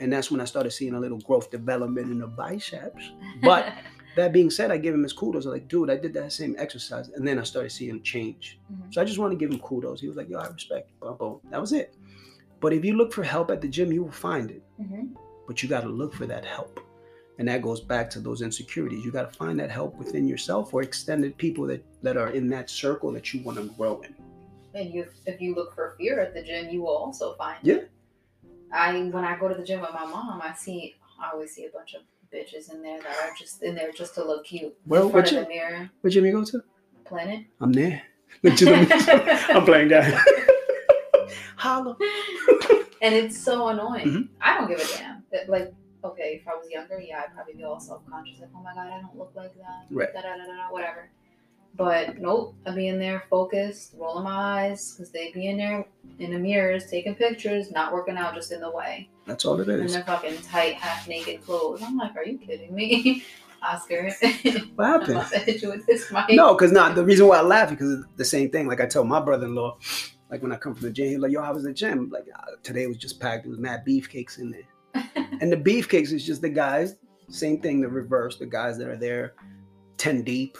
[0.00, 3.12] And that's when I started seeing a little growth development in the biceps.
[3.42, 3.72] But
[4.16, 5.46] that being said, I give him his kudos.
[5.46, 7.08] I'm like, dude, I did that same exercise.
[7.10, 8.58] And then I started seeing change.
[8.72, 8.90] Mm-hmm.
[8.90, 10.00] So I just want to give him kudos.
[10.00, 10.90] He was like, yo, I respect.
[11.00, 11.40] Boom, boom.
[11.50, 11.94] That was it.
[12.60, 14.62] But if you look for help at the gym, you will find it.
[14.80, 15.14] Mm-hmm.
[15.46, 16.80] But you got to look for that help.
[17.38, 19.04] And that goes back to those insecurities.
[19.04, 22.48] You got to find that help within yourself or extended people that, that are in
[22.50, 24.14] that circle that you want to grow in.
[24.74, 27.74] And you, if you look for fear at the gym, you will also find yeah.
[27.74, 27.90] it.
[28.72, 31.66] I when I go to the gym with my mom, I see I always see
[31.66, 32.02] a bunch of
[32.32, 34.74] bitches in there that are just in there just to look cute.
[34.86, 35.90] Well, in front of the mirror.
[36.00, 36.62] What gym you go to?
[37.04, 37.44] Planet.
[37.60, 38.02] I'm there.
[38.44, 40.24] I'm playing that.
[41.56, 41.96] Holla.
[43.02, 44.06] and it's so annoying.
[44.06, 44.22] Mm-hmm.
[44.40, 45.48] I don't give a damn.
[45.48, 48.62] Like, okay, if I was younger, yeah, I'd probably be all self conscious, like, oh
[48.62, 49.86] my god, I don't look like that.
[49.90, 50.12] Right.
[50.12, 51.10] Da, da, da, da, whatever.
[51.74, 55.86] But nope, I'd be in there focused, rolling my eyes, because they'd be in there
[56.18, 59.08] in the mirrors taking pictures, not working out, just in the way.
[59.26, 59.80] That's all it is.
[59.80, 61.82] And their fucking tight, half naked clothes.
[61.82, 63.24] I'm like, are you kidding me?
[63.62, 64.10] Oscar.
[64.74, 65.62] What happened?
[65.62, 66.30] with this mic.
[66.30, 68.66] No, because not the reason why I laugh because the same thing.
[68.66, 69.78] Like I tell my brother-in-law,
[70.30, 72.26] like when I come from the gym, he's like, "Yo, how was the gym?" Like
[72.34, 73.44] uh, today was just packed.
[73.44, 75.04] There was mad beefcakes in there,
[75.40, 76.96] and the beefcakes is just the guys.
[77.28, 78.36] Same thing, the reverse.
[78.36, 79.34] The guys that are there,
[79.96, 80.58] ten deep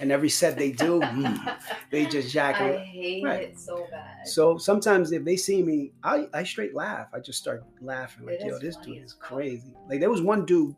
[0.00, 1.58] and every set they do, mm,
[1.90, 2.76] they just jack it.
[2.76, 3.42] I hate right.
[3.42, 4.26] it so bad.
[4.26, 7.08] So sometimes if they see me, I, I straight laugh.
[7.12, 9.74] I just start laughing like, yo, this dude is crazy.
[9.88, 10.74] Like there was one dude.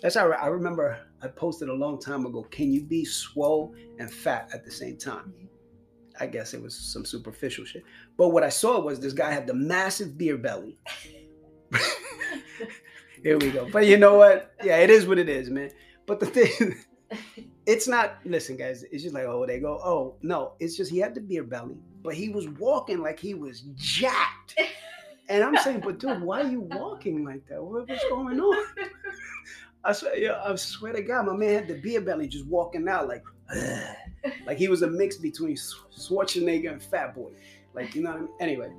[0.00, 0.98] That's how I remember.
[1.22, 2.42] I posted a long time ago.
[2.50, 5.32] Can you be swole and fat at the same time?
[5.36, 5.46] Mm-hmm.
[6.18, 7.84] I guess it was some superficial shit.
[8.16, 10.78] But what I saw was this guy had the massive beer belly.
[13.22, 13.68] Here we go.
[13.70, 14.52] But you know what?
[14.62, 15.70] Yeah, it is what it is, man.
[16.06, 16.76] But the thing
[17.66, 20.98] it's not listen guys it's just like oh they go oh no it's just he
[20.98, 24.58] had the beer belly but he was walking like he was jacked.
[25.28, 27.60] And i'm saying but dude why are you walking like that?
[27.60, 28.64] What, what's going on?
[29.82, 32.86] I swear yeah, i swear to god my man had the beer belly just walking
[32.86, 33.24] out like
[34.46, 37.32] like he was a mix between schwarzenegger and fat boy.
[37.74, 38.30] Like you know what i mean?
[38.38, 38.70] Anyway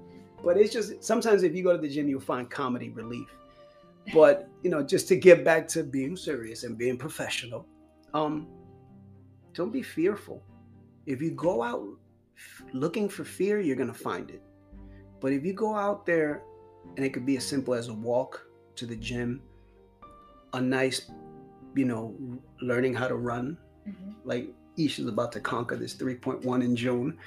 [0.42, 3.28] but it's just sometimes if you go to the gym you'll find comedy relief.
[4.14, 7.66] But you know just to get back to being serious and being professional
[8.14, 8.48] um
[9.58, 10.44] don't be fearful.
[11.08, 11.84] If you go out
[12.72, 14.44] looking for fear, you're going to find it.
[15.20, 16.44] But if you go out there
[16.96, 18.46] and it could be as simple as a walk
[18.76, 19.42] to the gym,
[20.54, 21.10] a nice,
[21.76, 22.16] you know,
[22.62, 24.12] learning how to run, mm-hmm.
[24.24, 27.18] like Eesh is about to conquer this 3.1 in June.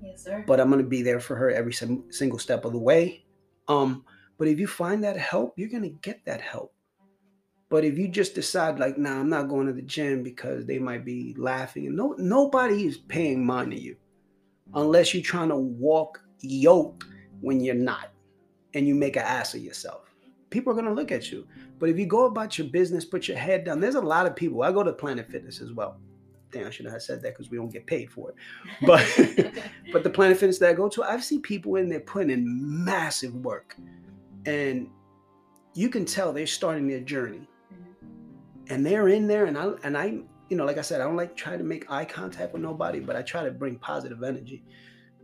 [0.00, 0.44] Yes, sir.
[0.46, 3.24] But I'm going to be there for her every single step of the way.
[3.66, 4.04] Um,
[4.38, 6.72] but if you find that help, you're going to get that help.
[7.70, 10.80] But if you just decide like, nah, I'm not going to the gym because they
[10.80, 13.96] might be laughing, and no, nobody is paying mind to you,
[14.74, 17.06] unless you're trying to walk yoke
[17.40, 18.10] when you're not,
[18.74, 20.12] and you make an ass of yourself.
[20.50, 21.46] People are gonna look at you.
[21.78, 23.78] But if you go about your business, put your head down.
[23.78, 24.62] There's a lot of people.
[24.62, 25.96] I go to Planet Fitness as well.
[26.50, 28.34] Damn, I should have said that because we don't get paid for it.
[28.84, 29.06] But
[29.92, 32.44] but the Planet Fitness that I go to, I've seen people in there putting in
[32.84, 33.76] massive work,
[34.44, 34.88] and
[35.74, 37.46] you can tell they're starting their journey
[38.70, 41.16] and they're in there and I and I you know like I said I don't
[41.16, 44.64] like try to make eye contact with nobody but I try to bring positive energy.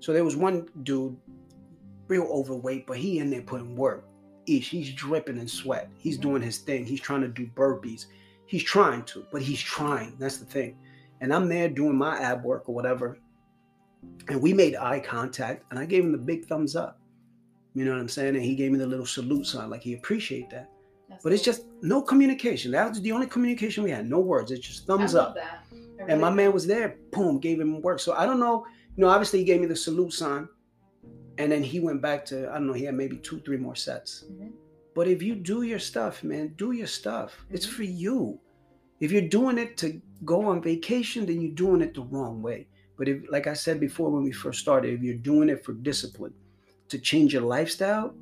[0.00, 1.16] So there was one dude
[2.08, 4.04] real overweight but he in there putting work.
[4.46, 5.90] Eesh, he's dripping in sweat.
[5.96, 6.84] He's doing his thing.
[6.84, 8.06] He's trying to do burpees.
[8.46, 10.16] He's trying to, but he's trying.
[10.18, 10.76] That's the thing.
[11.20, 13.18] And I'm there doing my ab work or whatever.
[14.28, 17.00] And we made eye contact and I gave him the big thumbs up.
[17.74, 18.36] You know what I'm saying?
[18.36, 20.70] And he gave me the little salute sign, like he appreciate that.
[21.08, 22.72] That's but it's just no communication.
[22.72, 24.08] That was the only communication we had.
[24.08, 24.50] No words.
[24.50, 25.36] It's just thumbs up.
[25.36, 26.96] Really and my man was there.
[27.12, 28.00] Boom, gave him work.
[28.00, 28.66] So I don't know.
[28.96, 30.48] You know, obviously he gave me the salute sign,
[31.38, 32.72] and then he went back to I don't know.
[32.72, 34.24] He had maybe two, three more sets.
[34.30, 34.48] Mm-hmm.
[34.94, 37.36] But if you do your stuff, man, do your stuff.
[37.44, 37.54] Mm-hmm.
[37.54, 38.40] It's for you.
[38.98, 42.66] If you're doing it to go on vacation, then you're doing it the wrong way.
[42.96, 45.74] But if, like I said before when we first started, if you're doing it for
[45.74, 46.32] discipline,
[46.88, 48.14] to change your lifestyle,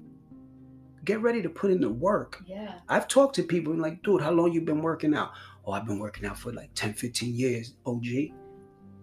[1.05, 2.43] get ready to put in the work.
[2.47, 2.75] Yeah.
[2.89, 5.33] I've talked to people and like, dude, how long you been working out?
[5.67, 8.07] Oh, I've been working out for like 10, 15 years, OG.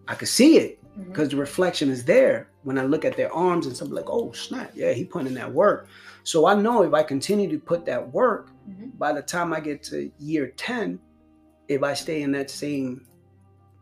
[0.08, 1.38] I can see it because mm-hmm.
[1.38, 2.49] the reflection is there.
[2.64, 5.34] When I look at their arms and something like, oh snap, yeah, he put in
[5.36, 5.88] that work.
[6.24, 8.89] So I know if I continue to put that work, mm-hmm.
[8.97, 10.99] by the time I get to year 10,
[11.68, 13.06] if I stay in that same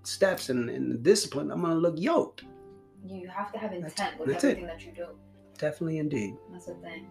[0.04, 2.44] steps and, and the discipline, I'm gonna look yoked.
[3.06, 4.68] You have to have intent that's, with that's everything it.
[4.68, 5.08] that you do.
[5.58, 6.36] Definitely, indeed.
[6.52, 7.08] That's the thing.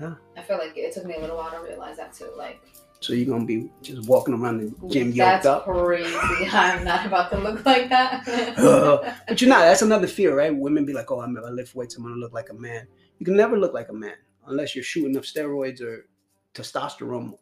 [0.00, 0.14] Yeah.
[0.36, 2.30] I feel like it took me a little while to realize that too.
[2.36, 2.60] Like.
[3.00, 5.66] So you're gonna be just walking around the gym yoked up?
[5.66, 6.16] That's crazy.
[6.52, 8.26] I'm not about to look like that.
[8.58, 9.60] uh, but you're not.
[9.60, 10.54] That's another fear, right?
[10.54, 11.96] Women be like, "Oh, I'm gonna lift weights.
[11.96, 12.86] I'm gonna look like a man."
[13.18, 14.16] You can never look like a man
[14.46, 16.06] unless you're shooting up steroids or
[16.54, 17.36] testosterone.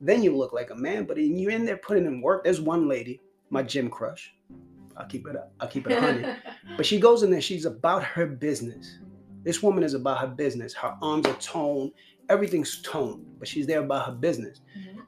[0.00, 1.04] Then you look like a man.
[1.04, 2.44] But you're in there putting in work.
[2.44, 4.34] There's one lady, my gym crush.
[4.96, 5.52] I'll keep it up.
[5.60, 6.36] I'll keep it hundred.
[6.76, 7.40] but she goes in there.
[7.40, 8.98] She's about her business.
[9.46, 10.74] This woman is about her business.
[10.74, 11.92] Her arms are toned,
[12.28, 14.60] everything's toned, but she's there about her business.
[14.76, 15.02] Mm-hmm.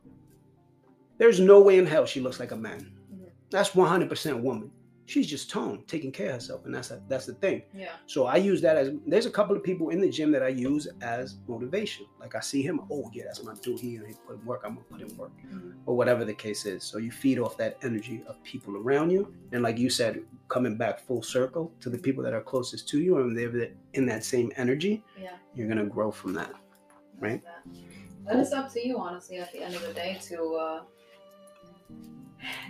[1.18, 2.92] There's no way in hell she looks like a man.
[3.12, 3.24] Mm-hmm.
[3.50, 4.70] That's 100% woman
[5.08, 7.62] she's just toned, taking care of herself, and that's a, that's the thing.
[7.74, 7.92] Yeah.
[8.06, 10.48] So I use that as there's a couple of people in the gym that I
[10.48, 12.06] use as motivation.
[12.20, 13.80] Like I see him, oh yeah, that's my dude.
[13.80, 14.62] He he put in work.
[14.64, 15.70] I'm gonna put in work, mm-hmm.
[15.86, 16.84] or whatever the case is.
[16.84, 20.76] So you feed off that energy of people around you, and like you said, coming
[20.76, 24.24] back full circle to the people that are closest to you, and they're in that
[24.24, 25.02] same energy.
[25.20, 25.36] Yeah.
[25.54, 26.52] You're gonna grow from that,
[27.18, 27.42] right?
[28.26, 29.38] and it's up to you, honestly.
[29.38, 30.82] At the end of the day, to uh,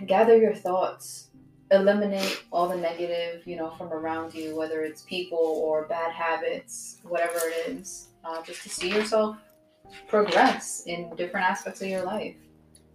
[0.05, 1.28] gather your thoughts
[1.71, 6.97] eliminate all the negative, you know, from around you, whether it's people or bad habits,
[7.03, 9.37] whatever it is, uh, just to see yourself
[10.07, 12.35] progress in different aspects of your life.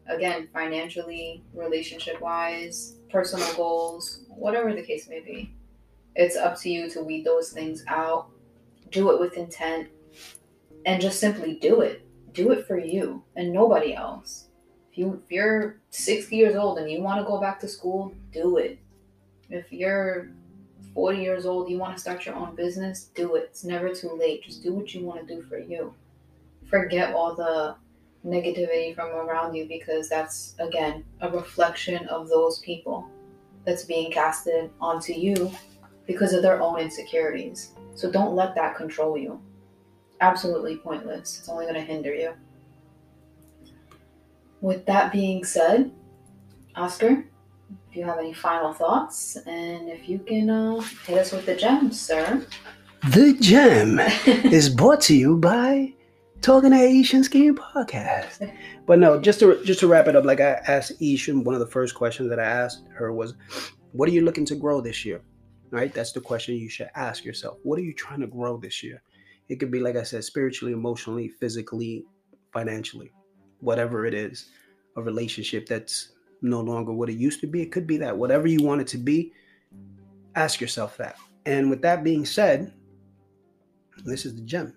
[0.06, 5.54] Again, financially, relationship wise, personal goals, whatever the case may be.
[6.14, 8.28] It's up to you to weed those things out,
[8.90, 9.88] do it with intent,
[10.86, 12.06] and just simply do it.
[12.32, 14.43] Do it for you and nobody else.
[14.94, 18.14] If you if you're 60 years old and you want to go back to school,
[18.32, 18.78] do it.
[19.50, 20.28] If you're
[20.94, 23.48] 40 years old, you want to start your own business, do it.
[23.50, 24.44] It's never too late.
[24.44, 25.92] Just do what you want to do for you.
[26.70, 27.74] Forget all the
[28.24, 33.10] negativity from around you because that's again a reflection of those people
[33.64, 35.50] that's being casted onto you
[36.06, 37.72] because of their own insecurities.
[37.96, 39.40] So don't let that control you.
[40.20, 41.40] Absolutely pointless.
[41.40, 42.34] It's only going to hinder you
[44.64, 45.92] with that being said,
[46.74, 47.22] Oscar,
[47.90, 51.54] if you have any final thoughts, and if you can uh, hit us with the
[51.54, 52.46] gems, sir.
[53.10, 55.92] The gem is brought to you by
[56.40, 58.50] Talking to Eesh and Skeen Podcast.
[58.86, 61.60] But no, just to just to wrap it up, like I asked Ishan, one of
[61.60, 63.34] the first questions that I asked her was,
[63.92, 65.20] "What are you looking to grow this year?"
[65.70, 67.58] Right, that's the question you should ask yourself.
[67.64, 69.02] What are you trying to grow this year?
[69.50, 72.04] It could be, like I said, spiritually, emotionally, physically,
[72.52, 73.12] financially
[73.64, 74.50] whatever it is,
[74.96, 76.10] a relationship that's
[76.42, 77.62] no longer what it used to be.
[77.62, 79.32] It could be that whatever you want it to be,
[80.34, 81.16] ask yourself that.
[81.46, 82.72] And with that being said,
[84.04, 84.74] this is the gem.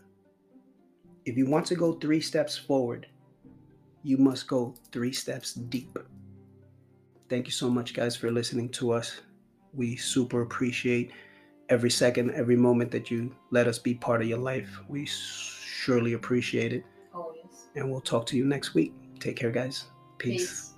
[1.25, 3.07] If you want to go three steps forward,
[4.03, 5.99] you must go three steps deep.
[7.29, 9.19] Thank you so much, guys, for listening to us.
[9.73, 11.11] We super appreciate
[11.67, 14.79] every second, every moment that you let us be part of your life.
[14.87, 16.85] We surely appreciate it
[17.77, 18.93] and we'll talk to you next week.
[19.19, 19.85] Take care, guys.
[20.17, 20.39] Peace.
[20.39, 20.73] Peace.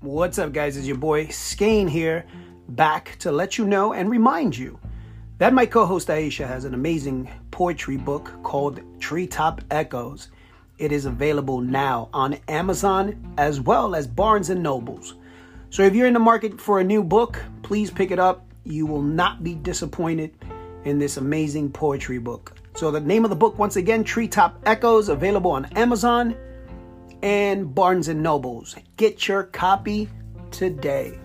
[0.00, 0.76] What's up, guys?
[0.76, 2.24] It's your boy Skeen here,
[2.68, 4.78] back to let you know and remind you
[5.38, 10.28] that my co host Aisha has an amazing poetry book called Treetop Echoes.
[10.78, 15.14] It is available now on Amazon as well as Barnes and Nobles.
[15.70, 18.43] So if you're in the market for a new book, please pick it up.
[18.64, 20.34] You will not be disappointed
[20.84, 22.56] in this amazing poetry book.
[22.74, 26.36] So, the name of the book, once again, Treetop Echoes, available on Amazon
[27.22, 28.74] and Barnes and Nobles.
[28.96, 30.08] Get your copy
[30.50, 31.18] today.